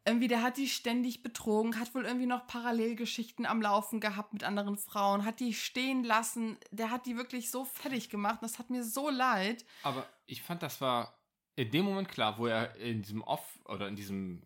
[0.09, 4.43] irgendwie der hat die ständig betrogen, hat wohl irgendwie noch Parallelgeschichten am Laufen gehabt mit
[4.43, 8.69] anderen Frauen, hat die stehen lassen, der hat die wirklich so fertig gemacht, das hat
[8.69, 9.63] mir so leid.
[9.83, 11.13] Aber ich fand, das war
[11.55, 14.41] in dem Moment klar, wo er in diesem Off oder in diesem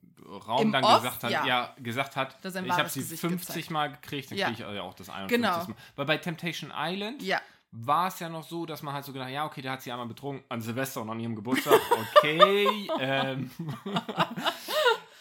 [0.48, 1.46] Raum Im dann Off, gesagt hat, ja.
[1.46, 3.72] ja, gesagt hat, ich habe sie Gesicht 50 gezeigt.
[3.72, 4.48] Mal gekriegt, dann Ja.
[4.52, 5.58] kriege ich auch das 51 Genau.
[5.58, 5.76] Mal.
[5.96, 7.40] Weil bei Temptation Island Ja,
[7.76, 9.92] war es ja noch so, dass man halt so gedacht, ja, okay, der hat sie
[9.92, 11.80] einmal betrogen an Silvester und an ihrem Geburtstag,
[12.18, 12.88] okay.
[13.00, 13.52] ähm,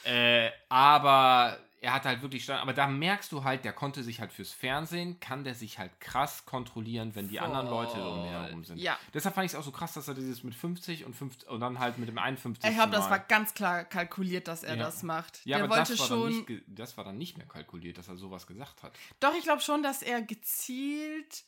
[0.05, 4.21] äh, aber er hat halt wirklich stand, aber da merkst du halt, der konnte sich
[4.21, 8.31] halt fürs Fernsehen, kann der sich halt krass kontrollieren, wenn die anderen Leute um ihn
[8.31, 8.79] herum sind.
[8.79, 8.97] Ja.
[9.13, 11.59] Deshalb fand ich es auch so krass, dass er dieses mit 50 und 50 und
[11.59, 12.71] dann halt mit dem 51.
[12.71, 14.85] ich glaube, das war ganz klar kalkuliert, dass er Ja.
[14.85, 15.45] das macht.
[15.45, 16.31] ja, der aber wollte das war, schon.
[16.47, 18.93] dann nicht, das war dann nicht mehr kalkuliert, dass er sowas gesagt hat.
[19.19, 21.43] Doch, ich glaube schon, dass er gezielt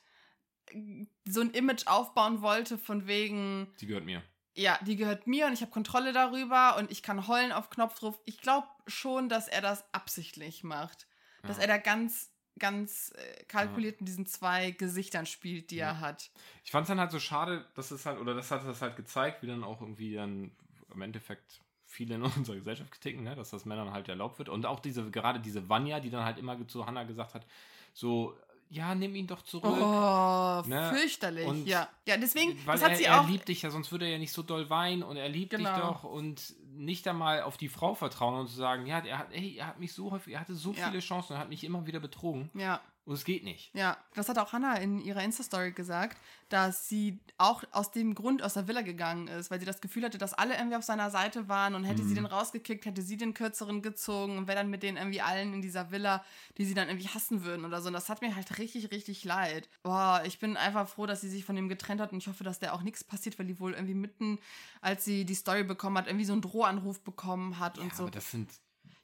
[1.26, 4.22] so ein Image aufbauen wollte, von wegen, Sie gehört mir.
[4.54, 8.20] Ja, die gehört mir und ich habe Kontrolle darüber und ich kann heulen auf Knopfdruck.
[8.24, 11.06] Ich glaube schon, dass er das absichtlich macht.
[11.42, 11.62] Dass Ja.
[11.62, 15.88] er da ganz, ganz äh, kalkuliert mit diesen zwei Gesichtern spielt, die Ja.
[15.88, 16.30] er hat.
[16.64, 18.96] Ich fand es dann halt so schade, dass es halt, oder das hat das halt
[18.96, 20.52] gezeigt, wie dann auch irgendwie dann
[20.92, 23.34] im Endeffekt viele in unserer Gesellschaft ticken, ne?
[23.34, 24.48] dass das Männern halt erlaubt wird.
[24.48, 27.44] Und auch diese, gerade diese Vanya, die dann halt immer zu Hannah gesagt hat,
[27.92, 28.36] so,
[28.74, 29.72] ja, nimm ihn doch zurück.
[29.72, 30.90] Oh, Ne?
[30.94, 31.46] fürchterlich.
[31.46, 31.88] Und- ja.
[32.06, 33.28] ja, deswegen, Weil das hat er, sie er auch.
[33.28, 35.60] liebt dich ja, sonst würde er ja nicht so doll weinen und er liebt dich
[35.60, 35.78] Genau.
[35.78, 39.56] doch und nicht einmal auf die Frau vertrauen und zu sagen, ja, er hat, ey,
[39.58, 40.88] er hat mich so häufig, er hatte so Ja.
[40.88, 42.80] viele Chancen und hat mich immer wieder betrogen Ja.
[43.06, 43.70] Und es geht nicht.
[43.74, 46.16] Ja, das hat auch Hannah in ihrer Insta-Story gesagt,
[46.48, 50.04] dass sie auch aus dem Grund aus der Villa gegangen ist, weil sie das Gefühl
[50.04, 52.14] hatte, dass alle irgendwie auf seiner Seite waren und hätte sie Mhm.
[52.16, 55.62] den rausgekickt, hätte sie den kürzeren gezogen und wäre dann mit denen irgendwie allen in
[55.62, 56.24] dieser Villa,
[56.58, 57.88] die sie dann irgendwie hassen würden oder so.
[57.88, 59.68] Und das hat mir halt richtig, richtig leid.
[59.82, 62.44] Boah, ich bin einfach froh, dass sie sich von dem getrennt hat und ich hoffe,
[62.44, 64.38] dass der auch nichts passiert, weil die wohl irgendwie mitten,
[64.80, 68.02] als sie die Story bekommen hat, irgendwie so einen Drohanruf bekommen hat und ja, so.
[68.04, 68.50] aber das sind,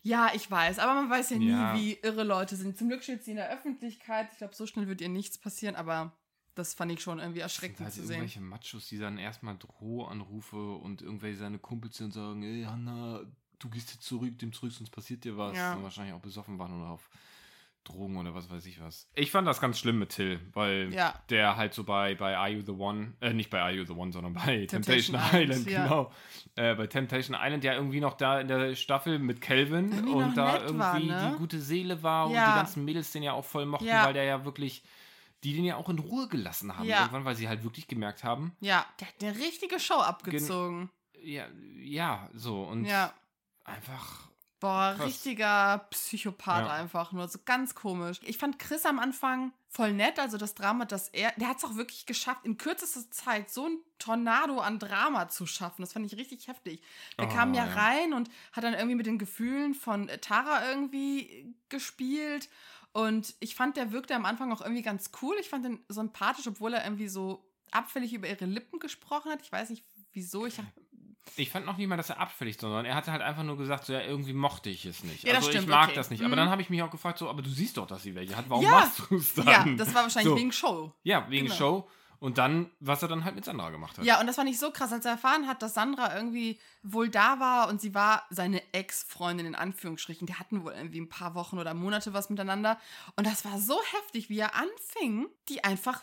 [0.02, 1.74] Ja, ich weiß, aber man weiß ja nie, Ja.
[1.76, 2.76] wie irre Leute sind.
[2.78, 4.28] Zum Glück steht sie in der Öffentlichkeit.
[4.32, 6.16] Ich glaube, so schnell wird ihr nichts passieren, aber
[6.56, 8.10] Das fand ich schon irgendwie erschreckend halt zu sehen.
[8.16, 13.20] irgendwelche Machos, die dann erstmal Drohanrufe und irgendwelche seine Kumpels sind und sagen, ey Hanna,
[13.58, 15.56] du gehst jetzt zurück, dem zurück, sonst passiert dir was.
[15.56, 15.74] Ja.
[15.74, 17.08] Und wahrscheinlich auch besoffen waren oder auf
[17.84, 19.08] Drogen oder was weiß ich was.
[19.14, 21.14] Ich fand das ganz schlimm mit Till, weil Ja.
[21.30, 23.92] der halt so bei, bei Are You the One, äh, nicht bei Are You the
[23.94, 25.82] One, sondern bei Temptation Temptation, Island, Island, ja.
[25.84, 26.12] genau.
[26.56, 30.36] Äh, bei Temptation Island ja irgendwie noch da in der Staffel mit Calvin Irgendwie und
[30.36, 31.30] da irgendwie war, ne?
[31.32, 32.50] die gute Seele war und Ja.
[32.50, 34.82] die ganzen Mädels den ja auch voll mochten, weil der ja wirklich,
[35.42, 38.52] die den ja auch in Ruhe gelassen haben irgendwann, weil sie halt wirklich gemerkt haben,
[38.60, 40.90] Ja, der hat eine richtige Show abgezogen.
[41.22, 41.46] ja,
[41.78, 42.84] ja, so und
[43.64, 44.29] einfach
[44.60, 45.06] Boah, Krass.
[45.06, 46.72] richtiger Psychopath Ja.
[46.74, 48.20] einfach nur, so ganz komisch.
[48.24, 51.64] Ich fand Chris am Anfang voll nett, also das Drama, dass er, der hat es
[51.64, 55.80] auch wirklich geschafft, in kürzester Zeit so ein Tornado an Drama zu schaffen.
[55.82, 56.82] Das fand ich richtig heftig.
[57.18, 57.72] Der Oh, kam ja, ja.
[57.74, 62.48] rein und hat dann irgendwie mit den Gefühlen von äh, Tara irgendwie gespielt.
[62.92, 65.36] Und ich fand, der wirkte am Anfang auch irgendwie ganz cool.
[65.40, 69.40] Ich fand ihn sympathisch, obwohl er irgendwie so abfällig über ihre Lippen gesprochen hat.
[69.42, 70.44] Ich weiß nicht, wieso.
[70.46, 70.58] Ich
[71.36, 73.84] Ich fand noch nicht mal, dass er abfällig, sondern er hatte halt einfach nur gesagt,
[73.84, 75.24] so, ja, irgendwie mochte ich es nicht.
[75.24, 75.94] Ja, also stimmt, ich mag okay.
[75.94, 76.20] das nicht.
[76.20, 76.26] Mhm.
[76.26, 78.36] Aber dann habe ich mich auch gefragt, so, aber du siehst doch, dass sie welche
[78.36, 78.46] hat.
[78.48, 78.70] Warum Ja.
[78.70, 79.46] machst du es dann?
[79.46, 80.36] ja, das war wahrscheinlich So.
[80.36, 80.92] wegen Show.
[81.02, 81.56] Ja, wegen Genau.
[81.56, 81.88] Show.
[82.18, 84.04] Und dann, was er dann halt mit Sandra gemacht hat.
[84.04, 87.08] Ja, und das fand ich so krass, als er erfahren hat, dass Sandra irgendwie wohl
[87.08, 90.26] da war und sie war seine Ex-Freundin in Anführungsstrichen.
[90.26, 92.78] Die hatten wohl irgendwie ein paar Wochen oder Monate was miteinander.
[93.16, 96.02] Und das war so heftig, wie er anfing, die einfach,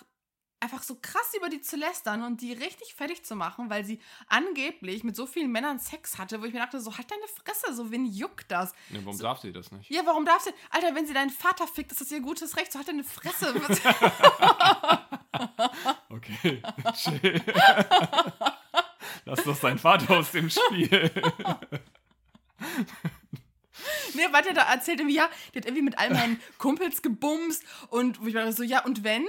[0.67, 4.01] einfach so krass über die zu lästern und die richtig fertig zu machen, weil sie
[4.27, 7.73] angeblich mit so vielen Männern Sex hatte, wo ich mir dachte, so halt deine Fresse,
[7.73, 8.73] so wen juckt das?
[8.89, 9.89] Ne, warum darf sie das nicht?
[9.89, 10.51] Ja, warum darf sie?
[10.69, 13.53] Alter, wenn sie deinen Vater fickt, ist das ihr gutes Recht, so halt deine Fresse.
[16.10, 16.62] Okay,
[16.95, 17.41] chill.
[19.25, 21.12] Lass doch sein Vater aus dem Spiel.
[24.15, 28.21] Nee, der da erzählt irgendwie, ja, die hat irgendwie mit all meinen Kumpels gebumst und
[28.21, 29.27] wo ich war so, ja, und wenn?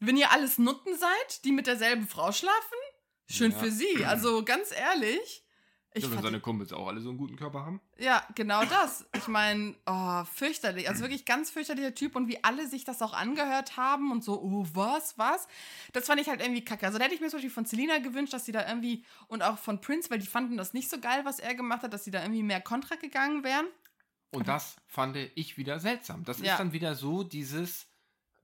[0.00, 2.78] Wenn ihr alles Nutten seid, die mit derselben Frau schlafen?
[3.28, 3.58] Schön Ja.
[3.58, 4.04] für sie.
[4.04, 5.44] Also ganz ehrlich.
[5.94, 7.80] Ich ja, wenn seine Kumpels auch alle so einen guten Körper haben.
[7.96, 9.06] ja, genau das.
[9.16, 10.88] Ich meine, oh, fürchterlich.
[10.88, 14.40] Also wirklich ganz fürchterlicher Typ und wie alle sich das auch angehört haben und so,
[14.40, 15.48] oh, was, was?
[15.94, 16.86] Das fand ich halt irgendwie kacke.
[16.86, 19.42] Also da hätte ich mir zum Beispiel von Selina gewünscht, dass sie da irgendwie und
[19.42, 22.04] auch von Prince, weil die fanden das nicht so geil, was er gemacht hat, dass
[22.04, 23.66] sie da irgendwie mehr Kontra gegangen wären.
[24.30, 26.22] Und das fand ich wieder seltsam.
[26.24, 26.52] Das Ja.
[26.52, 27.87] ist dann wieder so dieses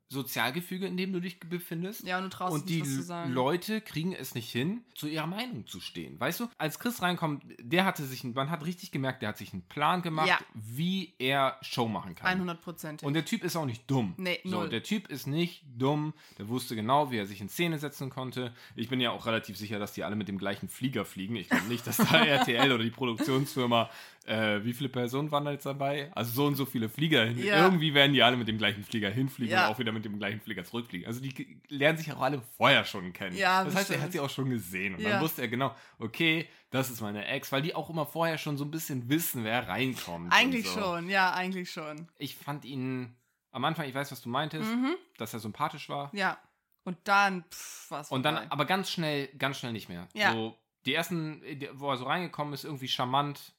[0.08, 2.04] Sozialgefüge, in dem du dich befindest.
[2.06, 3.32] Ja, und du traust Und die was zu sagen.
[3.32, 6.18] Leute kriegen es nicht hin, zu ihrer Meinung zu stehen.
[6.20, 9.52] Weißt du, als Chris reinkommt, der hatte sich, man hat richtig gemerkt, der hat sich
[9.52, 10.38] einen Plan gemacht, Ja.
[10.54, 12.26] wie er Show machen kann.
[12.28, 13.02] 100 Prozent.
[13.02, 14.14] Und der Typ ist auch nicht dumm.
[14.16, 14.68] Nee, so, null.
[14.68, 16.14] der Typ ist nicht dumm.
[16.38, 18.54] Der wusste genau, wie er sich in Szene setzen konnte.
[18.76, 21.36] Ich bin ja auch relativ sicher, dass die alle mit dem gleichen Flieger fliegen.
[21.36, 23.90] Ich glaube nicht, dass da RTL oder die Produktionsfirma,
[24.26, 26.10] äh, wie viele Personen waren da jetzt dabei?
[26.14, 27.38] Also so und so viele Flieger hin.
[27.44, 27.62] Ja.
[27.64, 29.66] Irgendwie werden die alle mit dem gleichen Flieger hinfliegen Ja.
[29.68, 31.06] und auch wieder mit dem gleichen Flieger zurückfliegen.
[31.06, 33.36] Also die lernen sich auch alle vorher schon kennen.
[33.36, 34.94] Ja, das heißt, er hat sie auch schon gesehen.
[34.94, 35.10] Und Ja.
[35.10, 38.56] dann wusste er genau, okay, das ist meine Ex, weil die auch immer vorher schon
[38.56, 40.32] so ein bisschen wissen, wer reinkommt.
[40.32, 42.08] Eigentlich so schon, ja, eigentlich schon.
[42.18, 43.14] ich fand ihn
[43.52, 44.94] am Anfang, ich weiß, was du meintest, Mhm.
[45.18, 46.10] dass er sympathisch war.
[46.14, 46.38] Ja.
[46.82, 48.10] Und dann, pff, was.
[48.10, 50.08] Und dann, aber ganz schnell, ganz schnell nicht mehr.
[50.12, 50.32] Ja.
[50.32, 51.40] So, die ersten,
[51.74, 53.53] wo er so reingekommen ist, irgendwie charmant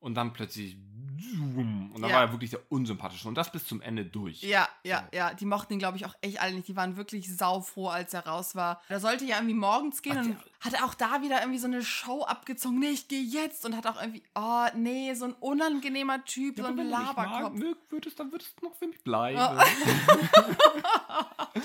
[0.00, 0.76] und dann plötzlich
[1.18, 2.16] zoom, und dann Ja.
[2.16, 4.42] war er wirklich der unsympathische und das bis zum Ende durch.
[4.42, 5.16] Ja, ja, So.
[5.18, 5.34] ja.
[5.34, 6.66] Die mochten ihn, glaube ich, auch echt alle nicht.
[6.68, 8.80] Die waren wirklich saufroh, als er raus war.
[8.88, 11.82] Da sollte ja irgendwie morgens gehen Ach, und hat auch da wieder irgendwie so eine
[11.82, 12.78] Show abgezogen.
[12.78, 13.64] Nee, ich gehe jetzt.
[13.64, 17.58] Und hat auch irgendwie, oh, nee, so ein unangenehmer Typ, so ein Laberkopf.
[17.88, 19.38] wird es, dann wird es noch für mich bleiben.
[19.38, 19.58] Oh.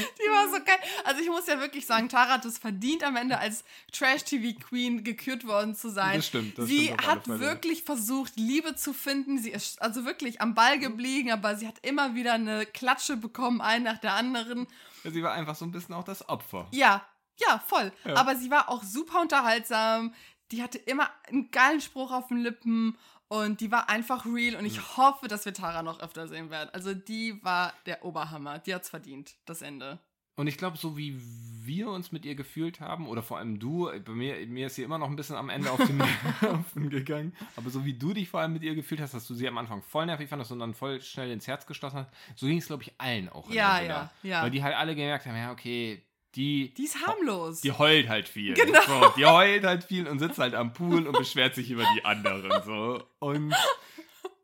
[0.00, 0.78] Die war so geil.
[1.04, 5.46] Also ich muss ja wirklich sagen, Tara hat es verdient, am Ende als Trash-TV-Queen gekürt
[5.46, 6.16] worden zu sein.
[6.16, 9.38] Das stimmt, das sie stimmt hat wirklich versucht, Liebe zu finden.
[9.38, 13.60] Sie ist also wirklich am Ball geblieben, aber sie hat immer wieder eine Klatsche bekommen,
[13.60, 14.66] ein nach der anderen.
[15.04, 16.66] Ja, Sie war einfach so ein bisschen auch das Opfer.
[16.72, 17.06] Ja,
[17.36, 17.92] ja, voll.
[18.04, 18.16] Ja.
[18.16, 20.14] Aber sie war auch super unterhaltsam.
[20.52, 22.96] Die hatte immer einen geilen Spruch auf den Lippen
[23.28, 26.70] und die war einfach real und ich hoffe, dass wir Tara noch öfter sehen werden.
[26.72, 28.60] Also die war der Oberhammer.
[28.60, 29.98] Die hat's verdient, das Ende.
[30.38, 31.18] Und ich glaube, so wie
[31.64, 34.82] wir uns mit ihr gefühlt haben, oder vor allem du, bei mir, mir ist sie
[34.82, 35.96] immer noch ein bisschen am Ende auf den
[36.42, 39.34] Nerven gegangen, aber so wie du dich vor allem mit ihr gefühlt hast, dass du
[39.34, 42.46] sie am Anfang voll nervig fandest und dann voll schnell ins Herz geschlossen hast, so
[42.46, 43.50] ging es, glaube ich, allen auch.
[43.50, 44.42] Ja, ja, ja.
[44.42, 46.05] Weil die halt alle gemerkt haben, ja, okay,
[46.36, 47.60] die, Die ist harmlos.
[47.62, 48.54] die heult halt viel.
[48.54, 48.80] Genau.
[48.86, 52.04] So, die heult halt viel und sitzt halt am Pool und beschwert sich über die
[52.04, 52.52] anderen.
[52.64, 53.02] So.
[53.18, 53.54] Und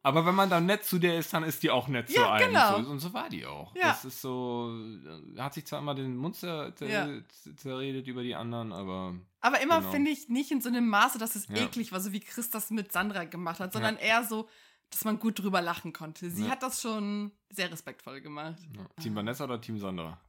[0.04, 2.32] aber wenn man dann nett zu der ist, dann ist die auch nett zu Ja,
[2.32, 2.48] einem.
[2.48, 2.82] genau.
[2.82, 3.72] So, und so war die auch.
[3.76, 3.88] Ja.
[3.88, 4.74] Das ist so,
[5.36, 7.04] äh, hat sich zwar immer den Mund zer, Ja.
[7.06, 9.90] zer- zerredet über die anderen, aber Aber immer Genau.
[9.92, 12.70] finde ich nicht in so einem Maße, dass es eklig war, so wie Chris das
[12.70, 14.48] mit Sandra gemacht hat, sondern eher so,
[14.90, 16.30] dass man gut drüber lachen konnte.
[16.30, 18.56] Sie hat das schon sehr respektvoll gemacht.
[19.00, 20.20] Team Vanessa oder Team Sandra?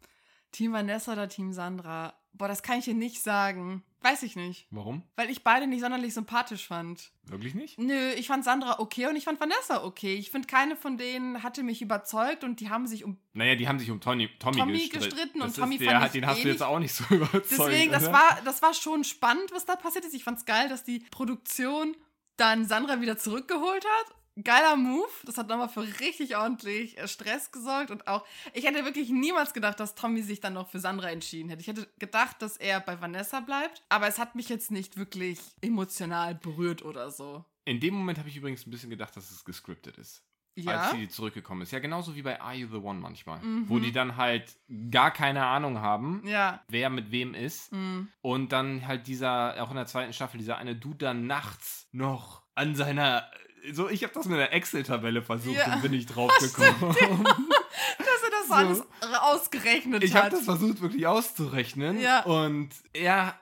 [0.53, 2.13] Team Vanessa oder Team Sandra?
[2.31, 3.83] Boah, das kann ich dir nicht sagen.
[4.01, 4.67] Weiß ich nicht.
[4.71, 5.03] Warum?
[5.15, 7.11] Weil ich beide nicht sonderlich sympathisch fand.
[7.25, 7.77] Wirklich nicht?
[7.79, 10.15] Nö, ich fand Sandra okay und ich fand Vanessa okay.
[10.15, 13.17] Ich finde, keine von denen hatte mich überzeugt und die haben sich um.
[13.33, 14.99] Naja, die haben sich um Tommy, Tommy, Tommy gestritten.
[15.09, 17.03] gestritten und Tommy der, fand ich Den hast eh du jetzt nicht- auch nicht so
[17.13, 17.45] überzeugt.
[17.51, 18.13] Deswegen, das oder?
[18.13, 20.13] war, das war schon spannend, was da passiert ist.
[20.13, 21.95] Ich fand's geil, dass die Produktion
[22.35, 24.15] dann Sandra wieder zurückgeholt hat.
[24.41, 25.09] Geiler Move.
[25.25, 27.91] Das hat nochmal für richtig ordentlich äh, Stress gesorgt.
[27.91, 31.49] Und auch, ich hätte wirklich niemals gedacht, dass Tommy sich dann noch für Sandra entschieden
[31.49, 31.61] hätte.
[31.61, 33.83] Ich hätte gedacht, dass er bei Vanessa bleibt.
[33.89, 37.45] Aber es hat mich jetzt nicht wirklich emotional berührt oder so.
[37.65, 40.23] In dem Moment habe ich übrigens ein bisschen gedacht, dass es gescriptet ist.
[40.55, 40.81] Ja.
[40.81, 41.71] Als sie zurückgekommen ist.
[41.71, 43.39] Ja, genauso wie bei Are You the One manchmal.
[43.39, 43.69] Mhm.
[43.69, 44.55] Wo die dann halt
[44.91, 46.61] gar keine Ahnung haben, Ja.
[46.67, 47.71] wer mit wem ist.
[47.71, 48.09] Mhm.
[48.21, 52.43] Und dann halt dieser, auch in der zweiten Staffel, dieser eine Dude dann nachts noch
[52.53, 53.29] an seiner.
[53.71, 55.73] So, ich habe das mit einer Excel-Tabelle versucht Ja.
[55.75, 56.93] und bin nicht drauf gekommen.
[56.95, 58.53] Dass er das So.
[58.53, 58.83] alles
[59.21, 60.23] ausgerechnet Ich hat.
[60.25, 61.99] habe das versucht wirklich auszurechnen.
[62.01, 62.23] Ja.
[62.23, 63.35] Und er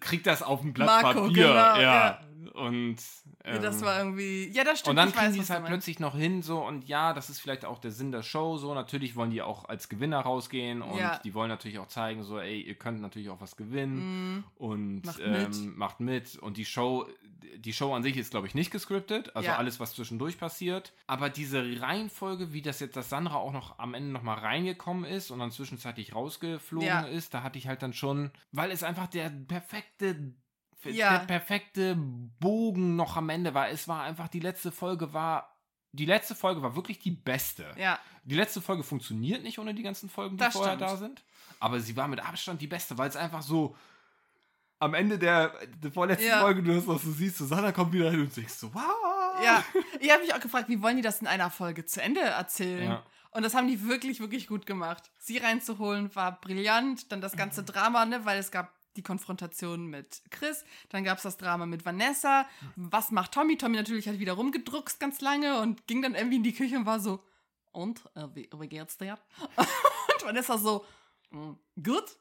[0.00, 1.34] kriegt das auf ein Blatt Marco, Papier.
[1.48, 1.80] genau, ja.
[1.80, 2.20] ja.
[2.54, 2.96] Und.
[3.44, 4.48] ja, das ähm, war irgendwie.
[4.52, 4.90] Ja, das stimmt.
[4.90, 7.64] und dann kriegen die es halt plötzlich noch hin, so und ja, das ist vielleicht
[7.64, 11.18] auch der Sinn der Show, so natürlich wollen die auch als Gewinner rausgehen und Ja.
[11.24, 14.44] die wollen natürlich auch zeigen, so ey, ihr könnt natürlich auch was gewinnen Mhm.
[14.56, 15.32] und Macht ähm,
[15.66, 15.76] mit.
[15.76, 17.06] macht mit und die Show,
[17.56, 19.56] die Show an sich ist glaube ich nicht gescriptet, also Ja.
[19.56, 23.94] alles was zwischendurch passiert, aber diese Reihenfolge, wie das jetzt, dass Sandra auch noch am
[23.94, 27.92] Ende noch mal reingekommen ist und dann zwischenzeitlich rausgeflogen ist, da hatte ich halt dann
[27.92, 30.32] schon, weil es einfach der perfekte
[30.84, 31.18] Ja.
[31.18, 31.96] der perfekte
[32.40, 33.68] Bogen noch am Ende war.
[33.68, 35.56] Es war einfach, die letzte Folge war,
[35.92, 37.66] die letzte Folge war wirklich die beste.
[37.76, 37.98] Ja.
[38.24, 40.90] Die letzte Folge funktioniert nicht ohne die ganzen Folgen, die Das vorher stimmt.
[40.90, 41.24] da sind.
[41.58, 43.76] Aber sie war mit Abstand die beste, weil es einfach so
[44.78, 46.40] am Ende der, der vorletzten Ja.
[46.40, 49.42] Folge, du hast auch so siehst, Susanna kommt wieder hin und denkst so, wow.
[49.44, 49.64] Ja,
[50.00, 52.84] ich habe mich auch gefragt, wie wollen die das in einer Folge zu Ende erzählen?
[52.90, 53.02] Ja.
[53.32, 55.10] Und das haben die wirklich, wirklich gut gemacht.
[55.18, 57.12] Sie reinzuholen war brillant.
[57.12, 60.64] Dann das ganze Drama, ne, weil es gab die Konfrontation mit Chris.
[60.88, 62.46] Dann gab es das Drama mit Vanessa.
[62.76, 63.56] Was macht Tommy?
[63.56, 66.86] Tommy natürlich hat wieder rumgedruckst ganz lange und ging dann irgendwie in die Küche und
[66.86, 67.22] war so,
[67.72, 69.18] und, äh, wie, wie geht's dir?
[69.56, 70.84] und Vanessa so,
[71.30, 72.16] "Mm, gut.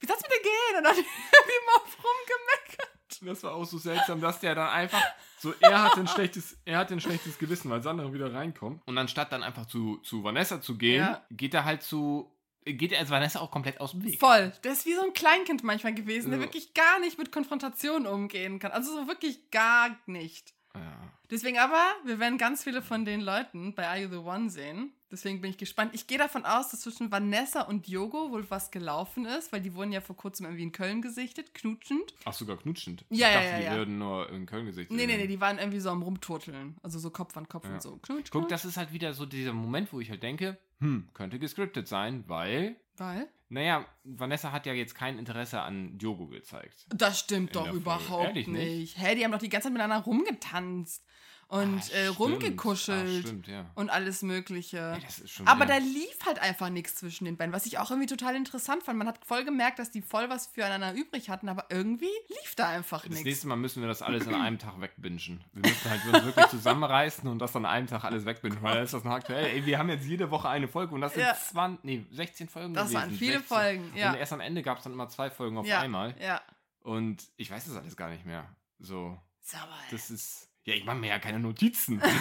[0.00, 0.78] Wie soll's mit dir gehen?
[0.78, 2.88] Und dann irgendwie mal rumgemeckert.
[3.22, 5.02] Das war auch so seltsam, dass der dann einfach
[5.38, 8.82] so, er hatte ein schlechtes, er hatte ein schlechtes Gewissen, weil Sandra wieder reinkommt.
[8.86, 11.22] Und anstatt dann einfach zu, zu Vanessa zu gehen, Ja.
[11.30, 14.18] geht er halt zu, geht er als Vanessa auch komplett aus dem Weg.
[14.20, 14.52] Voll.
[14.64, 16.44] Der ist wie so ein Kleinkind manchmal gewesen, der Ja.
[16.46, 18.72] wirklich gar nicht mit Konfrontation umgehen kann.
[18.72, 20.54] Also so wirklich gar nicht.
[20.74, 21.12] Ja.
[21.30, 24.92] Deswegen aber, wir werden ganz viele von den Leuten bei Are You the One sehen.
[25.10, 25.94] Deswegen bin ich gespannt.
[25.94, 29.74] Ich gehe davon aus, dass zwischen Vanessa und Yogo wohl was gelaufen ist, weil die
[29.74, 32.14] wurden ja vor kurzem irgendwie in Köln gesichtet, knutschend.
[32.24, 33.04] Ach, sogar knutschend.
[33.10, 35.40] Ja, ich ja, dachte, ja, die würden nur in Köln gesichtet Nee, nee, nee, die
[35.40, 36.76] waren irgendwie so am Rumturteln.
[36.82, 37.96] Also so Kopf an Kopf und so.
[37.96, 38.50] Knutsch, Guck, knutsch.
[38.50, 42.24] das ist halt wieder so dieser Moment, wo ich halt denke, hm, könnte gescriptet sein,
[42.26, 43.28] weil, Weil?
[43.52, 46.86] Naja, Vanessa hat ja jetzt kein Interesse an Diogo gezeigt.
[46.88, 48.68] Das stimmt doch überhaupt Ehrlich nicht.
[48.68, 48.98] nicht?
[48.98, 51.04] Hä, die haben doch die ganze Zeit miteinander rumgetanzt
[51.52, 52.18] und Ah, äh, stimmt.
[52.18, 53.66] rumgekuschelt Ah, stimmt, ja.
[53.74, 54.98] und alles Mögliche.
[55.02, 58.08] Das schon Aber da lief halt einfach nichts zwischen den beiden, was ich auch irgendwie
[58.08, 58.96] total interessant fand.
[58.96, 62.70] Man hat voll gemerkt, dass die voll was füreinander übrig hatten, aber irgendwie lief da
[62.70, 63.24] einfach Das nichts.
[63.24, 65.44] nächste Mal müssen wir das alles an einem Tag wegbingen.
[65.52, 68.82] Wir müssen halt uns wirklich zusammenreißen und das an einem Tag alles wegbingen, weil da
[68.82, 69.44] ist das noch aktuell.
[69.44, 71.34] Ey, wir haben jetzt jede Woche eine Folge und das sind Ja.
[71.34, 73.00] 20, nee, 16 Folgen Das gewesen.
[73.02, 73.46] waren viele 16.
[73.58, 74.10] Folgen, ja.
[74.12, 76.14] Und erst am Ende gab es dann immer zwei Folgen auf ja, einmal.
[76.18, 76.40] Ja.
[76.80, 78.48] Und ich weiß das alles gar nicht mehr.
[78.78, 79.18] So,
[79.52, 79.68] mal.
[79.90, 80.48] das ist.
[80.64, 82.00] Ja, ich mache mir ja keine Notizen.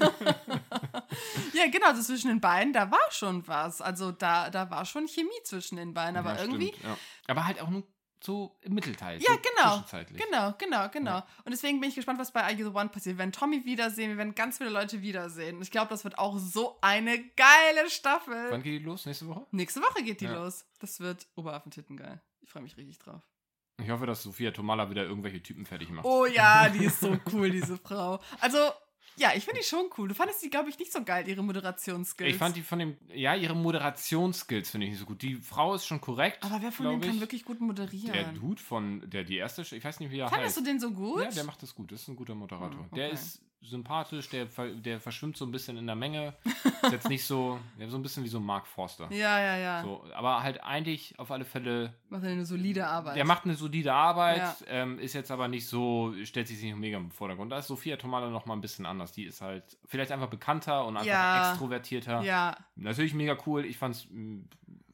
[1.52, 3.80] Ja, genau, also zwischen den beiden, da war schon was.
[3.82, 6.68] Also da, da war schon Chemie zwischen den beiden, aber Ja, irgendwie.
[6.68, 6.96] stimmt, ja.
[7.26, 7.82] Aber halt auch nur
[8.22, 9.20] so im Mittelteil.
[9.20, 9.70] Ja, so genau.
[9.78, 10.22] Zwischenzeitlich.
[10.22, 11.10] Genau, genau, genau.
[11.18, 11.26] Ja.
[11.44, 13.16] Und deswegen bin ich gespannt, was bei Are You the One passiert.
[13.16, 15.60] Wir werden Tommy wiedersehen, wir werden ganz viele Leute wiedersehen.
[15.60, 18.50] Ich glaube, das wird auch so eine geile Staffel.
[18.50, 19.04] Wann geht die los?
[19.06, 19.46] Nächste Woche?
[19.50, 20.34] Nächste Woche geht die Ja.
[20.34, 20.64] los.
[20.78, 22.20] Das wird Oberwaffentitten geil.
[22.40, 23.20] Ich freue mich richtig drauf.
[23.82, 26.04] Ich hoffe, dass Sophia Tomala wieder irgendwelche Typen fertig macht.
[26.04, 28.20] Oh ja, die ist so cool, diese Frau.
[28.40, 28.58] Also,
[29.16, 30.08] ja, ich finde die schon cool.
[30.08, 32.30] Du fandest die, glaube ich, nicht so geil, ihre Moderationsskills.
[32.30, 35.20] Ich fand die von dem, ja, ihre Moderationsskills finde ich nicht so gut.
[35.22, 36.42] Die Frau ist schon korrekt.
[36.42, 37.20] Aber wer von denen kann ich.
[37.20, 38.12] wirklich gut moderieren?
[38.12, 40.66] Der Dude von, der die erste, ich weiß nicht, wie er Fandest heißt.
[40.66, 41.22] du den so gut?
[41.22, 41.92] Ja, der macht das gut.
[41.92, 42.80] Das ist ein guter Moderator.
[42.80, 43.14] Hm, Der okay.
[43.14, 46.34] ist sympathisch, der, der verschwimmt so ein bisschen in der Menge.
[46.82, 49.08] Ist jetzt nicht so, so ein bisschen wie so Mark Forster.
[49.12, 49.82] ja, ja, ja.
[49.82, 53.16] So, aber halt eigentlich auf alle Fälle, Macht eine solide Arbeit.
[53.16, 54.56] der macht eine solide Arbeit, Ja.
[54.68, 57.52] ähm, ist jetzt aber nicht so, stellt sich nicht mega im Vordergrund.
[57.52, 59.12] Da ist Sophia Tomala noch mal ein bisschen anders.
[59.12, 61.50] Die ist halt vielleicht einfach bekannter und einfach Ja.
[61.50, 62.22] extrovertierter.
[62.22, 63.64] Ja, Natürlich mega cool.
[63.66, 64.44] Ich fand's, mh,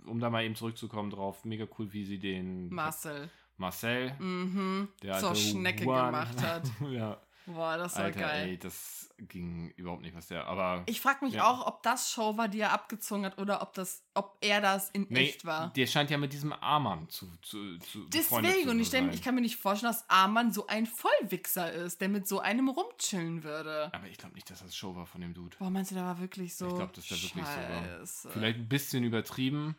[0.07, 3.29] um da mal eben zurückzukommen drauf, mega cool, wie sie den Marcel.
[3.59, 4.89] Marcel, Mhm.
[5.03, 6.07] der Zur Schnecke Juan.
[6.07, 6.63] gemacht hat.
[6.91, 7.17] ja.
[7.47, 8.49] Boah, das war Alter, geil.
[8.49, 10.83] ey, das ging überhaupt nicht, was der, aber...
[10.87, 11.49] Ich frage mich Ja.
[11.49, 14.91] auch, ob das Show war, die er abgezogen hat, oder ob das, ob er das
[14.91, 15.73] in Nee, echt war.
[15.73, 19.11] der scheint ja mit diesem Arman zu, zu, zu Deswegen, zu und ich, sein.
[19.13, 22.69] ich kann mir nicht vorstellen, dass Arman so ein Vollwichser ist, der mit so einem
[22.69, 23.91] rumchillen würde.
[23.95, 25.57] Aber ich glaube nicht, dass das Show war von dem Dude.
[25.59, 26.67] Boah, meinst du, der war wirklich so?
[26.67, 27.85] Ich glaub, dass der wirklich so war.
[27.85, 28.31] Scheiße.
[28.31, 29.77] Vielleicht ein bisschen übertrieben,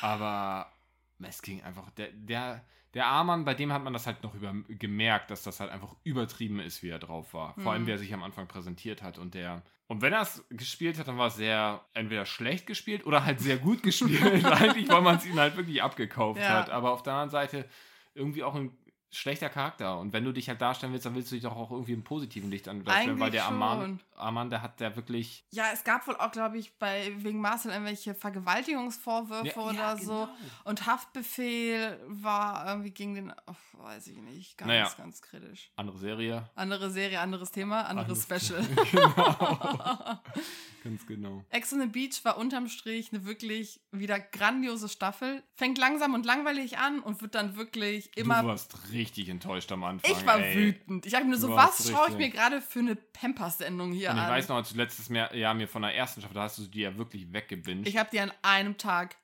[0.00, 0.70] aber
[1.20, 1.90] es ging einfach.
[1.90, 5.60] Der, der, der Arman, bei dem hat man das halt noch über, gemerkt, dass das
[5.60, 7.54] halt einfach übertrieben ist, wie er drauf war.
[7.54, 7.86] Vor allem, Mhm.
[7.86, 9.62] wie er sich am Anfang präsentiert hat und der.
[9.86, 13.40] Und wenn er es gespielt hat, dann war es sehr entweder schlecht gespielt oder halt
[13.40, 16.48] sehr gut gespielt, eigentlich, weil man es ihm halt wirklich abgekauft Ja.
[16.50, 16.70] hat.
[16.70, 17.68] Aber auf der anderen Seite
[18.14, 18.76] irgendwie auch ein
[19.12, 19.98] schlechter Charakter.
[19.98, 22.02] Und wenn du dich halt darstellen willst, dann willst du dich doch auch irgendwie im
[22.02, 24.00] positiven Licht darstellen, weil der Arman, schon.
[24.18, 27.70] Arman, der hat der wirklich Ja, es gab wohl auch, glaube ich, bei wegen Marcel
[27.72, 30.12] irgendwelche Vergewaltigungsvorwürfe Ja, oder ja, so.
[30.26, 30.28] genau.
[30.64, 34.90] Und Haftbefehl war irgendwie gegen den, oh, weiß ich nicht, ganz, Naja.
[34.96, 35.70] ganz kritisch.
[35.76, 36.48] andere Serie.
[36.54, 38.66] Andere Serie, anderes Thema, anderes Anderes Special.
[38.90, 40.18] genau.
[40.84, 41.44] Ganz genau.
[41.50, 45.44] Ex on the Beach war unterm Strich eine wirklich wieder grandiose Staffel.
[45.54, 48.44] Fängt langsam und langweilig an und wird dann wirklich du immer.
[48.44, 50.10] warst richtig enttäuscht am Anfang.
[50.10, 50.54] Ich war ey.
[50.54, 51.06] wütend.
[51.06, 54.10] Ich dachte mir so, Du was schaue ich richtig- mir gerade für eine Pampers-Sendung hier
[54.10, 54.30] Und ich an?
[54.30, 56.80] weiß noch, als du letztes Jahr mir von der ersten Staffel, da hast du die
[56.80, 57.86] ja wirklich weggebinged.
[57.88, 59.16] ich habe die an einem Tag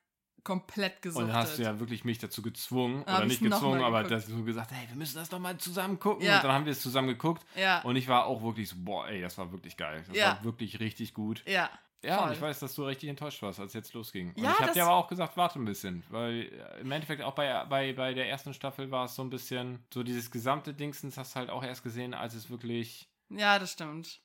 [0.45, 1.29] komplett und gesuchtet.
[1.29, 4.71] dann hast du ja wirklich mich dazu gezwungen, oder nicht gezwungen, aber dass du gesagt
[4.73, 6.25] hey, wir müssen das doch mal zusammen gucken.
[6.25, 6.37] Ja.
[6.37, 7.45] Und dann haben wir es zusammen geguckt.
[7.55, 10.05] ja, Und ich war auch wirklich so, boah, ey, das war wirklich geil.
[10.09, 10.27] Das Ja.
[10.29, 11.43] war wirklich richtig gut.
[11.47, 11.69] ja.
[12.05, 12.29] Ja, Voll.
[12.29, 14.33] und ich weiß, dass du richtig enttäuscht warst, als es jetzt losging.
[14.35, 16.05] Und Ja, ich habe dir aber auch gesagt, warte ein bisschen.
[16.11, 19.31] Weil äh, im Endeffekt auch bei, bei, bei der ersten Staffel war es so ein
[19.31, 23.59] bisschen, so dieses gesamte Dingsens hast du halt auch erst gesehen, als es wirklich Ja,
[23.59, 24.21] das stimmt.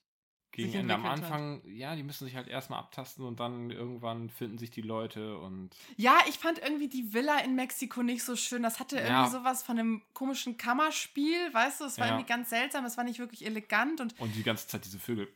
[0.53, 1.39] Gegen Ende am entwickelt hat.
[1.39, 5.37] Anfang, ja, die müssen sich halt erstmal abtasten und dann irgendwann finden sich die Leute
[5.37, 8.63] und Ja, ich fand irgendwie die Villa in Mexiko nicht so schön.
[8.63, 9.03] Das hatte Ja.
[9.23, 11.85] irgendwie sowas von einem komischen Kammerspiel, weißt du?
[11.85, 12.13] Es war Ja.
[12.13, 15.27] irgendwie ganz seltsam, es war nicht wirklich elegant und und die ganze Zeit diese Vögel.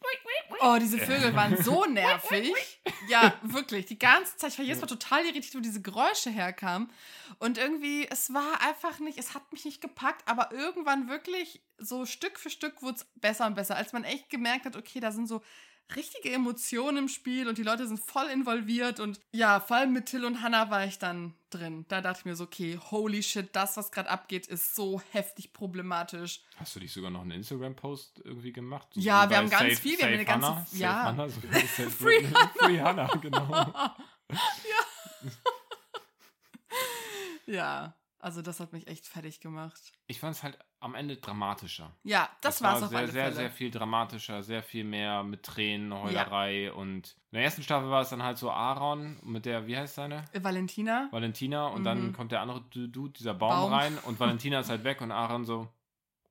[0.61, 2.53] oh, diese Vögel waren so nervig.
[3.07, 3.85] Ja, wirklich.
[3.85, 4.51] Die ganze Zeit.
[4.53, 6.89] Ich war jedes Mal total irritiert, wo diese Geräusche herkamen.
[7.39, 12.05] Und irgendwie, es war einfach nicht, es hat mich nicht gepackt, aber irgendwann wirklich so
[12.05, 15.11] Stück für Stück wurde es besser und besser, als man echt gemerkt hat, okay, da
[15.11, 15.41] sind so
[15.95, 20.07] richtige Emotionen im Spiel und die Leute sind voll involviert und ja, vor allem mit
[20.07, 21.85] Till und Hannah war ich dann drin.
[21.87, 25.53] Da dachte ich mir so, okay, holy shit, das, was gerade abgeht, ist so heftig
[25.53, 26.41] problematisch.
[26.57, 28.89] Hast du dich sogar noch einen Instagram-Post irgendwie gemacht?
[28.95, 30.67] So Ja, wir haben ganz Save- viel, wir haben eine ganze- Hannah?
[30.73, 31.03] Ja.
[31.03, 32.27] Hannah, so wie Save Free
[32.59, 33.73] Free Hannah, genau.
[37.45, 39.93] Ja, also das hat mich echt fertig gemacht.
[40.07, 41.91] Ich fand es halt am Ende dramatischer.
[42.03, 43.35] Ja, das Es war es war auf sehr, alle sehr, Fälle.
[43.35, 48.01] sehr viel dramatischer, sehr viel mehr mit Tränen, Heulerei und in der ersten Staffel war
[48.01, 50.25] es dann halt so Aaron mit der, wie heißt seine?
[50.33, 51.07] Valentina?
[51.11, 52.13] Valentina und dann Mhm.
[52.13, 53.73] kommt der andere Du- Dude, dieser Baum, Baum.
[53.73, 55.67] rein und Valentina ist halt weg und Aaron so,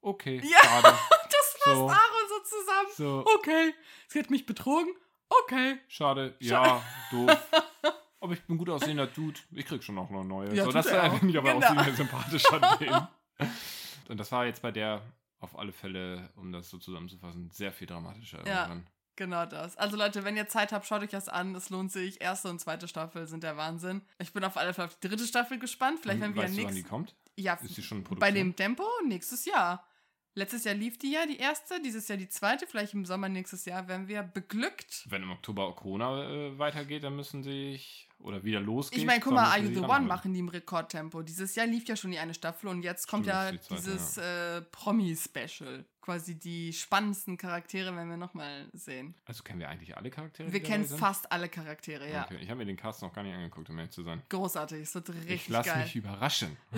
[0.00, 0.58] okay, Ja.
[0.68, 0.94] schade.
[1.28, 1.88] Das fasst So.
[1.88, 2.88] Aaron so zusammen.
[2.96, 3.74] So, Okay,
[4.08, 4.88] sie hat mich betrogen.
[5.28, 5.78] Okay.
[5.88, 7.30] schade, ja, doof.
[8.20, 9.38] Aber ich bin gut aussehender Dude.
[9.52, 10.54] Ich krieg schon noch eine neue.
[10.54, 11.66] Ja, so, das äh, finde ich aber Genau.
[11.66, 13.06] auch sehr sympathisch an dem.
[14.08, 15.02] Und das war jetzt bei der
[15.38, 18.62] auf alle Fälle, um das so zusammenzufassen, sehr viel dramatischer Ja.
[18.62, 18.86] irgendwann.
[19.16, 19.76] Genau das.
[19.78, 21.54] Also Leute, wenn ihr Zeit habt, schaut euch das an.
[21.54, 22.20] Es lohnt sich.
[22.20, 24.02] Erste und zweite Staffel sind der Wahnsinn.
[24.18, 26.00] Ich bin auf alle Fälle auf die dritte Staffel gespannt.
[26.02, 26.88] Vielleicht wenn wir ja du, wann die nichts.
[26.88, 27.14] kommt?
[27.36, 29.86] Ja, Ist die schon in bei dem Tempo nächstes Jahr.
[30.34, 32.66] Letztes Jahr lief die ja, die erste, dieses Jahr die zweite.
[32.66, 35.06] Vielleicht im Sommer nächstes Jahr werden wir beglückt.
[35.08, 38.98] Wenn im Oktober Corona äh, weitergeht, dann müssen sich oder wieder losgeht.
[38.98, 40.06] Ich meine, guck mal, Are You the One anholen.
[40.06, 41.22] machen die im Rekordtempo.
[41.22, 43.82] Dieses Jahr lief ja schon die eine Staffel und jetzt kommt Stimmt, ja die zweite,
[43.82, 45.84] dieses äh, Promi-Special.
[46.00, 49.16] Quasi die spannendsten Charaktere werden wir nochmal sehen.
[49.24, 50.52] Also kennen wir eigentlich alle Charaktere?
[50.52, 52.24] Wir kennen fast alle Charaktere, ja.
[52.24, 52.38] Okay.
[52.40, 54.22] Ich habe mir den Cast noch gar nicht angeguckt, um ehrlich zu sein.
[54.28, 55.82] Großartig, es wird richtig ich lasse geil.
[55.82, 56.56] mich überraschen.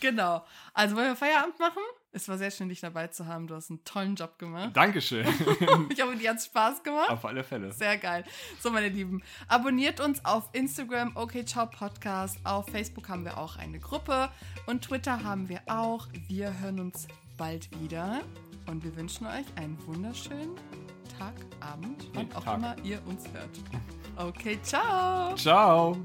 [0.00, 0.44] genau.
[0.74, 1.82] Also wollen wir Feierabend machen?
[2.12, 3.46] Es war sehr schön, dich dabei zu haben.
[3.46, 4.70] Du hast einen tollen Job gemacht.
[4.76, 5.26] Dankeschön.
[5.90, 7.10] Ich hoffe, dir hat Spaß gemacht.
[7.10, 7.72] Auf alle Fälle.
[7.72, 8.24] Sehr geil.
[8.60, 12.38] So, meine Lieben, abonniert uns auf Instagram, okay, ciao Podcast.
[12.44, 14.30] Auf Facebook haben wir auch eine Gruppe
[14.66, 16.08] und Twitter haben wir auch.
[16.28, 18.20] Wir hören uns bald wieder
[18.66, 20.56] und wir wünschen euch einen wunderschönen
[21.18, 22.58] Tag, Abend, wann auch Tag.
[22.58, 23.50] immer ihr uns hört.
[24.16, 25.34] Okay, ciao.
[25.36, 25.96] Ciao.